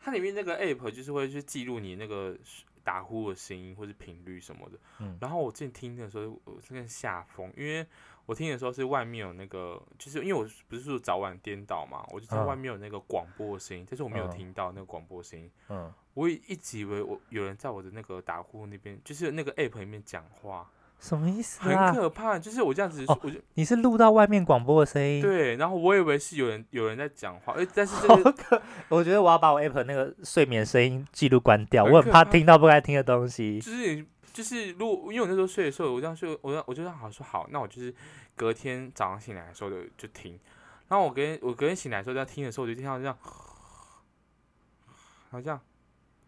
[0.00, 2.36] 它里面那个 app 就是会去记录你那个
[2.82, 4.78] 打呼的声音或是频率什么的。
[4.98, 5.16] 嗯。
[5.20, 7.86] 然后我之前听的时候，我真的吓疯，因为。
[8.24, 15.50] 我听的时候是外面有那个，就是因为我不是说早晚颠倒嘛，我就在外面有那个广播的声音，但是我没有听到那个广播声音。
[15.68, 21.60] 嗯，我一直以为我有人在我的那个打呼那边，就是那个 app 里面讲话，什么意思？
[21.60, 34.06] 很可怕，就是我这样子，我就你是录到外面广播的声音，对，然后我以为是有人有人在讲话，哎，但是这个，我觉得我要把我 app 那个睡眠声音记录关掉，我很怕听到不该听的东西，就是。
[34.32, 37.94] 就是如果因为我那时候睡的时候，我这样睡，我我就让好说好，那我就是
[38.34, 40.40] 隔天早上醒来的时候就就听，
[40.88, 43.14] 然后我隔天我隔天醒来的时候在听的时候，我就听到这样，
[45.28, 45.60] 然后这样，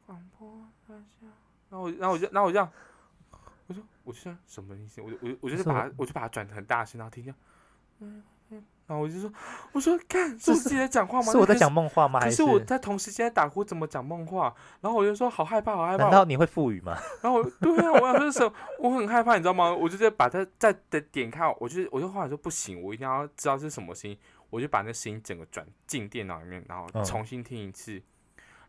[0.07, 0.67] 广播
[1.71, 2.71] 然后我然后我就然后我这样，
[3.67, 5.01] 我说我说什么意思？
[5.01, 7.35] 我就我我就是把它我就把它转成很大声，然后听见，
[8.01, 8.65] 嗯嗯。
[8.87, 9.33] 然后我就说
[9.73, 11.33] ：“我说，看是我自己在讲话吗？
[11.33, 12.21] 是我在讲梦话吗？
[12.21, 14.55] 可是我在同时间打呼，怎么讲梦话？
[14.83, 16.05] 然后我就说好害怕，好害怕。
[16.05, 16.95] 难道你会腹语吗？
[17.23, 18.53] 然后我对啊，我想说什么？
[18.81, 19.73] 我很害怕，你知道吗？
[19.73, 24.19] 我就在把它再的点开，我就我就后来说不行，我一定要知道是什么声音，
[24.51, 28.03] 我就把那声音整个转进电脑里面，然后重新听一次，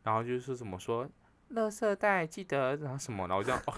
[0.01, 1.05] 然后就是说什么说，
[1.53, 3.73] 垃圾袋记得然后什么，然后这样哦。”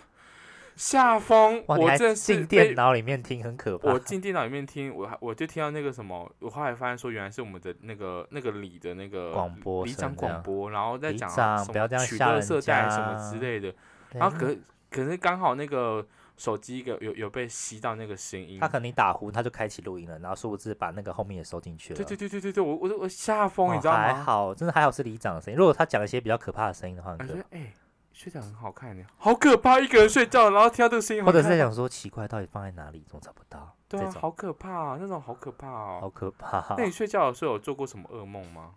[0.77, 3.91] 下风，我这进电脑里面听很可怕。
[3.91, 13.73] 我进电脑里面听，我还我就听到那个什么，我后来发现说，原来是我们的那个那个里的那个广播，里长广播，然后再讲什么取乐色袋什么之类的。
[14.13, 14.55] 然后可
[14.91, 16.05] 可是刚好那个
[16.37, 21.97] 手机有有有被吸到那个声音，他可能你打呼，他就开启录音了，然后殊不知把那个后面也收进去了。
[21.97, 23.99] 对对对对对对，我我我吓疯，你知道吗？
[23.99, 25.57] 还好，真的还好是里长的声音。
[25.57, 27.73] 如果他讲一些比较可怕的声音的话，感觉哎。
[28.13, 29.79] 睡觉很好看呢，好可怕！
[29.79, 33.77] 一个人睡觉，然后听到这个声音， 或者是在想说奇怪，到底放在哪里，总找不到。
[33.87, 36.73] 对啊，好可怕啊，那种好可怕哦，好可怕。
[36.79, 38.73] 那你睡觉的时候有做过什么噩梦吗？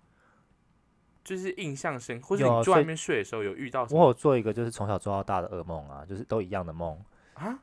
[1.25, 3.87] 就是印象深，或者你在外面睡的时候有遇到？
[3.91, 7.03] 我有做一个，就是从小做到大的噩梦啊，就是都一样的梦
[7.41, 7.59] 啊，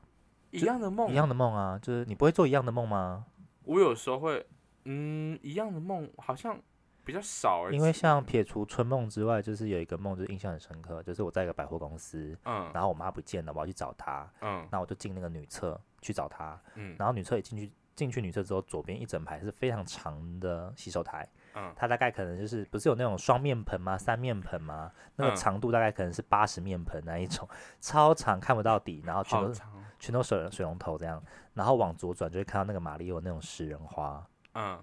[0.52, 3.26] 一样的梦，一样的梦啊，就是你不会做一样的梦吗？
[3.64, 4.46] 我有时候会，
[4.86, 6.60] 嗯，一样的梦好像。
[7.06, 21.26] 比较少，因为像撇除春梦之外，就是有一个梦，就是印象很深刻，就是我在一个百货公司，嗯，然后我妈不见了，我要去找她，嗯，那我就进那个女厕去找她，嗯，然后女厕一进去，进去女厕之后，左边一整排是非常长的洗手台，
[21.58, 23.98] 嗯，它大概可能就是不是有那种双面盆吗？
[23.98, 24.92] 三面盆吗？
[25.16, 27.48] 那个长度大概可能是八十面盆那一种，
[27.80, 29.52] 超长看不到底，然后全都
[29.98, 31.24] 全都水水龙头这样，
[31.56, 34.80] 然后往左转就会看到那个马里奥那种食人花，嗯，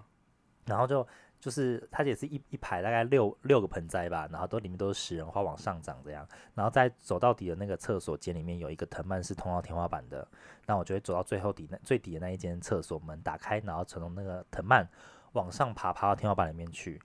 [0.65, 1.07] 然后就。
[1.37, 10.27] 就是它也是一一排大概六六个盆栽吧，然后都里面都是食人花往上涨这样，然后在走到底的那个厕所间里面有一个藤蔓是通到天花板的，
[10.65, 14.87] 那我就会走到最后底那最底的那一间厕所门打开，然后从那个藤蔓
[15.35, 16.99] 往上爬，爬到天花板里面去，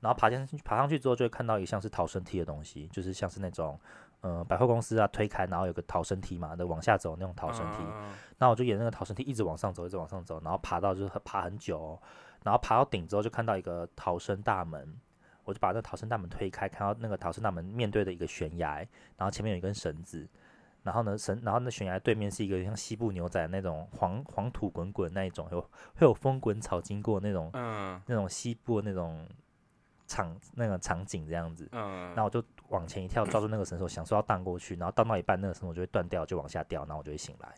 [0.00, 3.80] 然后爬进去爬上去之后就会看到一项是逃生梯的东西，就是像是那种
[4.20, 7.78] 嗯百货公司啊推开然后有个逃生梯嘛，的往下走那种逃生梯，
[8.38, 11.98] 那我就沿那个逃生梯一直往上走，一直往上走，然后爬到就是爬很久。
[12.44, 14.96] 然后爬到顶之后，就看到一个逃生大门，
[15.42, 20.24] 我就把那逃生大门推开，看到那个逃生大门面对的一个悬崖，然后前面有一根绳子，
[20.86, 29.28] 然后呢神，然后那悬崖对面是一个像西部牛仔那种黄黄土滚滚那一种，有会有风滚草经过那种，嗯，那种西部那种
[30.06, 37.52] 场那个场景这样子，嗯，然后我就往前一跳，抓住那个绳索，想说要荡过去，然后荡到一半，那个绳索就会断掉，就往下掉，然后我就会醒来。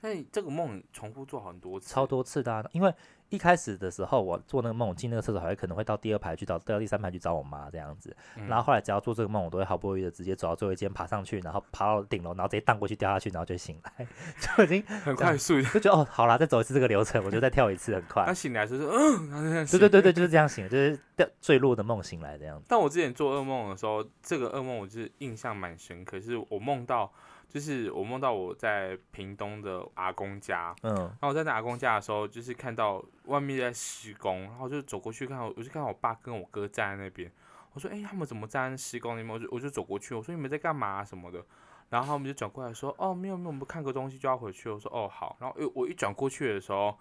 [0.00, 2.68] 但这个梦重复做很多次，超多次的。
[2.72, 2.94] 因为
[3.30, 8.16] 一开始的时候，我做那个梦，进那个厕所还会可能会到第二排去找，到第三排去找我妈这样子。
[8.48, 14.06] 然后后来只要做这个梦，我都会毫不犹豫的直接走到最后一间，爬上去，然后爬到顶楼，然后直接荡过去掉下去，然后就醒来，
[14.56, 18.24] 就已经很快速，就觉得哦，好啦，再走一次这个流程，我就再跳一次，很快。
[18.24, 22.64] 他醒来就是嗯，对对对对，就是这样醒，就是掉坠落的梦醒来的样子。
[22.68, 27.12] 但我之前做噩梦的时候，这个噩梦我就是印象蛮深刻，是我梦到。
[27.48, 37.32] 就是我梦到我在屏东的阿公家，嗯，然后我在那阿公家的时候，就是看到外面在施工，然后就走过去看，我就看到我爸跟我哥站在那边，
[37.72, 39.34] 我说，哎，他们怎么站在施工那边？
[39.34, 41.42] 我就我就走过去，我说你们在干嘛什么的，
[41.88, 44.68] 然后他们就转过来说，哦，没有没有，我们看个东西就要回去。
[44.68, 46.96] 我说，哦好，然后我一转过去的时候。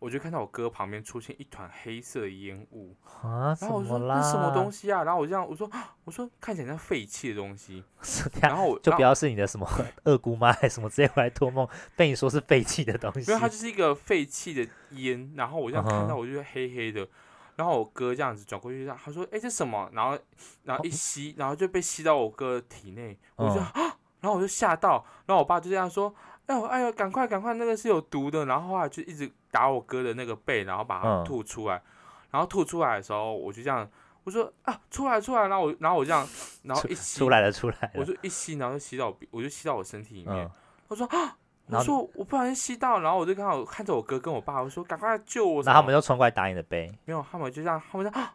[0.00, 5.02] 我就看到我哥旁边出现一团黑色的烟雾啊，然后我说那什么东西啊？
[5.02, 5.68] 然后我这样我说
[6.04, 7.82] 我说看起来像废弃的东西，
[8.40, 9.68] 然后我就不要是你的什么
[10.04, 17.08] 二姑妈还是什么直接回来托梦被你说是废弃的东西，因为它就是一个废弃的烟，然后我这样看到我就黑黑的，
[17.56, 19.90] 然后我哥这样子转过去，他说哎这什么？
[19.92, 20.16] 然后
[20.62, 23.72] 然后一吸，然后就被吸到我哥体内，我就啊，
[24.20, 26.14] 然后我就吓到，然后我爸就这样说。
[26.48, 28.46] 哎呦哎呦，赶快赶快，那个是有毒的。
[28.46, 31.82] 然后后来就一直打我哥的那个背，然后把它吐出来。
[32.30, 33.88] 然后吐出来的时候，我就这样，
[34.24, 35.48] 我说啊，出来出来。
[35.48, 36.28] 然后我然后我这样，
[36.62, 37.90] 然后一吸出来了出来。
[37.94, 40.50] 我就一吸，然后就吸到，我就吸到我身体里面。
[40.88, 41.36] 我说啊，
[41.66, 45.62] 我说我不小心吸到，然后我就刚好看着我哥跟我爸，我说赶快救我。
[45.62, 46.90] 然后他们就冲过来打你的背。
[47.06, 48.34] 没有，他们就这样，他们就啊，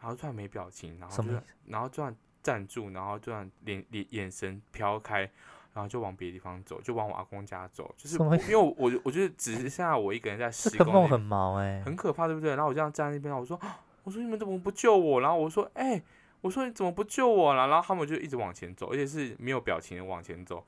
[0.00, 1.30] 然后突然没表情，然后就
[1.66, 5.30] 然后突然站住，然后突然脸脸眼神飘开。
[5.74, 12.50] 然后就往别的地方走，就往我阿公家走，就是因为我我觉得只剩下我一个人在施工，梦很毛哎，很可怕，对不对？
[12.50, 13.58] 然后我这样站在那边，我说
[14.04, 15.20] 我说你们怎么不救我？
[15.20, 16.00] 然后我说哎，
[16.42, 17.66] 我说你怎么不救我了？
[17.66, 20.64] 然后他们就一直往前走，而且是没有表情的往前走。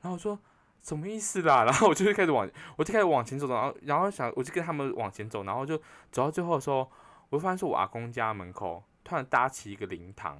[0.00, 0.38] 然后我说
[0.80, 1.64] 什么意思啦？
[1.68, 5.76] 然后我就开始往，我就开始往前走，然后然后想我就跟他们往前走，然后就
[6.10, 6.90] 走到最后的时候，
[7.28, 10.38] 我就发现是我阿公家门口突然搭起一个灵堂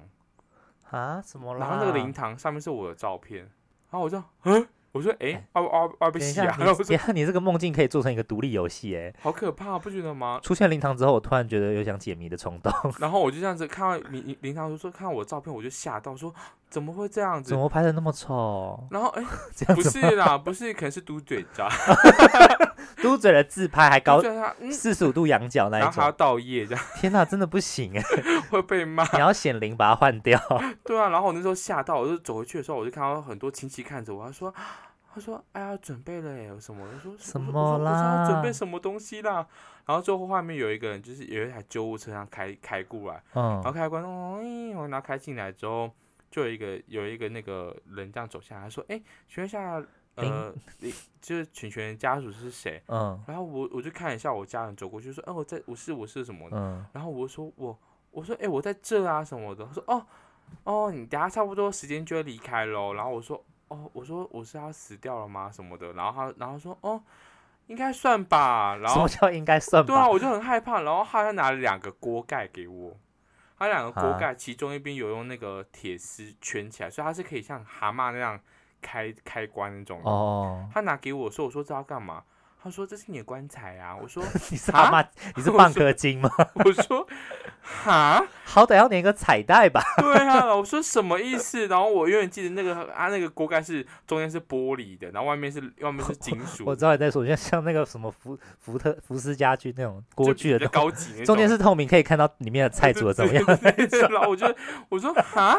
[0.89, 1.55] 啊，什么？
[1.57, 3.51] 然后那个灵堂上面是我的照片。
[3.89, 4.67] 然后我就，嗯，
[4.97, 6.45] 我说，哎，二二二被洗啊！
[6.57, 10.39] 然后我说， 你这个梦境可以做成一个独立游戏，哎，好可怕，不觉得吗？
[10.41, 12.73] 出现灵堂之后，我突然觉得有想解谜的冲动。
[12.99, 16.33] 然后我就这样子看到灵灵堂，就说看到我的照片，我就吓到，说
[16.69, 17.49] 怎么会这样子？
[17.51, 18.87] 怎么拍的那么丑？
[18.91, 19.23] 然后，哎，
[19.75, 21.69] 不是啦，不是，可能是嘟嘴渣。
[23.01, 24.19] 嘟嘴的自拍还高
[24.71, 26.83] 四十五度仰角那一种，还要倒液这样。
[26.95, 28.01] 天哪，真的不行哎，
[28.49, 29.03] 会被骂。
[29.13, 30.39] 你要显灵把它换掉。
[30.83, 34.53] 对啊，然后我那时候吓到，我就走回去的时候，我就看到很多亲戚看着我，他说，
[35.17, 36.87] 他说，哎呀，准备了有，什么？
[36.93, 38.29] 我说什么啦？
[38.29, 39.47] 准备什么东西啦？
[39.85, 44.39] 然后最后画面有一个人，就是有一台救护车上开开过来，嗯，然后开关，哦，
[44.89, 45.89] 然后开进来之后，
[46.29, 49.83] 就有一个有一个那个人这样走下来，他说，哎，请问一下。
[50.19, 50.91] 呃，你
[51.21, 52.81] 就是群群家属是谁？
[52.87, 56.57] 嗯，然后我我就看一下我家人走过去说，哦，我在我是我是什么的？
[56.57, 57.77] 嗯，然后我说我
[58.09, 60.03] 我说哎我在这啊什么的，他说哦
[60.63, 62.95] 哦你等下差不多时间就要离开喽。
[62.95, 65.93] 然后我说哦我说我是要死掉了吗什么的？
[65.93, 67.01] 然后他然后说哦
[67.67, 68.75] 应该算吧。
[68.77, 69.85] 然后什么叫应该算？
[69.85, 70.81] 对啊，我就很害怕。
[70.81, 72.95] 然后他还拿了两个锅盖给我，
[73.57, 78.39] 他两个锅盖其中一边有用那个铁丝圈起来，所以它是可以像蛤蟆那样。
[78.79, 82.23] 开开关那种哦，他拿给我说，我说这要干嘛？
[82.61, 83.97] 他说这是你的棺材啊。
[83.99, 86.29] 我说 你是蛤蟆，你是半颗金吗？
[86.63, 87.05] 我说
[87.87, 89.81] 哈，好歹要连个彩带吧。
[89.97, 91.67] 对啊，我说什么意思？
[91.67, 96.63] 然后我永远记得那个啊，那个锅盖是中间是玻璃的，然后外面是外面是金属。
[96.65, 103.45] 我知道你在说，像像那个什么福福特福斯家具那种锅具的高级，中间是透明，可以看到里面的菜煮的怎么样。
[104.11, 104.53] 然后我就
[104.89, 105.57] 我说哈，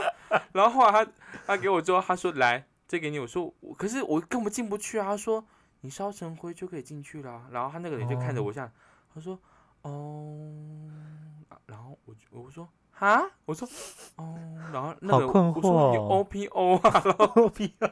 [0.53, 1.11] 然后后来他
[1.47, 2.65] 他给我之后，他说来。
[2.91, 5.05] 这给你，我说我，可是我根本进不去啊。
[5.05, 5.45] 他说
[5.83, 7.43] 你烧成灰就可以进去了。
[7.53, 8.67] 然后他那个人就看着我，像
[9.15, 9.39] 他说
[9.83, 10.49] 哦，
[11.69, 13.69] 然后我就我说啊，我说
[14.17, 14.37] 哦，
[14.73, 17.03] 然后那个我说你 O P O 啊，
[17.37, 17.91] O P O，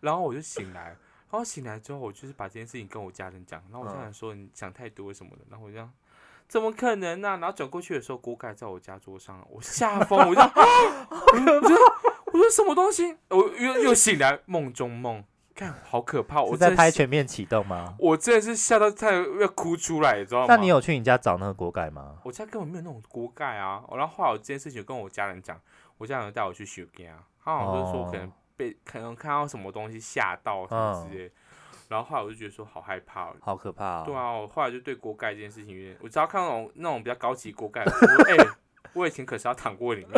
[0.00, 0.96] 然后我就醒来，然
[1.32, 5.92] 后醒来之后我就是把这件事情跟我家人讲，然后我家人说你想太多什么的，然后我这样
[6.48, 7.36] 怎么可能呢？
[7.38, 10.52] 然后转过去的时候锅盖在我家桌上，我吓疯，我就啊，
[11.10, 13.16] 我我说什么东西？
[13.28, 15.22] 我又又醒来，梦中梦，
[15.62, 16.42] 看好可怕！
[16.42, 17.94] 我在拍全面启动吗？
[17.98, 20.46] 我真的是吓到快要哭出来，你知道吗？
[20.48, 22.16] 那你有去你家找那个锅盖吗？
[22.24, 23.82] 我家根本没有那种锅盖啊！
[23.92, 25.60] 然后后来我这件事情跟我家人讲，
[25.98, 31.30] 我家人带我去修家，他好像是说可能被可能看到什么东西吓到什么之类。
[31.88, 34.02] 然后后来我就觉得说好害怕，好可怕。
[34.04, 38.36] 对啊，我后来就对锅盖这件事情有点，我只要看那种那种比较高级锅盖，我说 哎。
[38.94, 40.10] 我以前可是要躺过里面，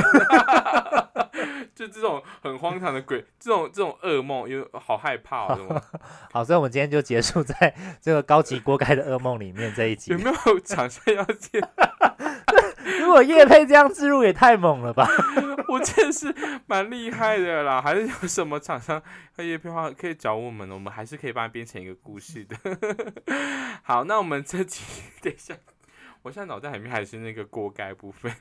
[1.74, 5.82] 就这种很荒唐的鬼，这种这种噩梦，又好害怕哦。
[6.32, 10.12] 好，所以我们今天就结束在这个高级锅盖的噩梦里面这一集。
[10.12, 11.60] 有没有 厂商要接？
[13.00, 15.08] 如果叶佩这样植入也太猛了吧！
[15.68, 16.34] 我真的是
[16.66, 19.02] 蛮厉害的啦，还是有什么厂商
[19.36, 22.56] 要叶佩的话可以找我们，我们还是可以帮他编成一个故事的。
[23.82, 24.84] 好，那我们这集
[25.22, 25.54] 等一下。
[26.22, 28.32] 我现在脑袋里面还是那个锅盖部分。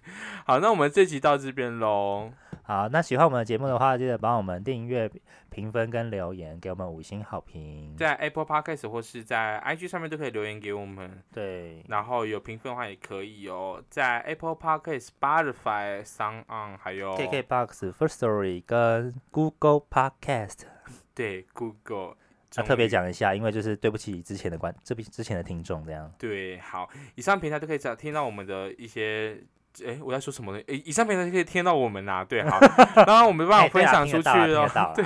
[0.46, 2.32] 好，那我们这集到这边喽。
[2.66, 5.12] 好，那喜欢我们的节目的话，记得帮我们订阅、
[5.50, 7.94] 评分跟留言，给我们五星好评。
[7.98, 11.22] 在 Apple Podcast 或是在 IG 上面都可以留言给我们。
[11.34, 20.62] 对，然后有评分的话也可以哦，在 Apple Podcast、Spotify、Sound On 还有 KKBox、First Story 跟 Google Podcast。
[21.14, 22.16] 对，Google。
[22.56, 26.14] 要特别讲一下，因为就是对不起之前的观，这边之前的听众这样。
[26.20, 29.44] 对，好，以上平台都可以找听到我们的一些，
[29.86, 30.64] 哎，我在说什么呢？
[30.68, 32.24] 哎，以上平台可以听到我们呐。
[32.24, 32.60] 对，好，
[33.06, 34.70] 当然我没办法分享出去哦。
[34.96, 35.06] 对，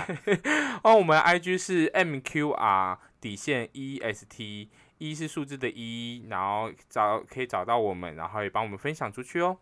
[0.84, 9.57] 哦，我们 IG 是 MQR 底线 EST，一是数字的一，然后找可以找到我们，然后也帮我们分享出去哦。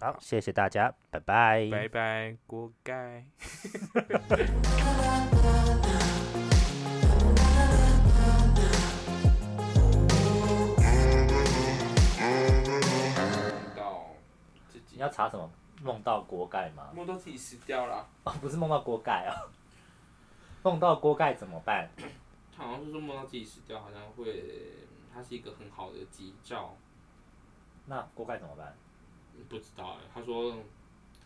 [0.00, 3.24] 好，谢谢大家，拜拜，拜拜，锅盖。
[15.00, 15.50] 要查什么？
[15.82, 16.90] 梦到锅盖吗？
[16.94, 18.06] 梦到自己死掉了。
[18.24, 19.32] 哦，不是梦到锅盖啊。
[20.62, 21.88] 梦到锅盖怎么办？
[22.54, 24.44] 好像是说梦到自己死掉，好像会，
[25.12, 26.76] 它是一个很好的吉兆。
[27.86, 28.76] 那锅盖怎么办？
[29.48, 30.04] 不知道哎。
[30.12, 30.54] 他说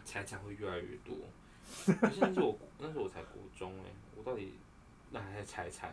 [0.04, 1.16] 财产会越来越多。
[2.00, 4.54] 可是那是我，那时候我才国中哎，我到底
[5.10, 5.92] 哪来的财产？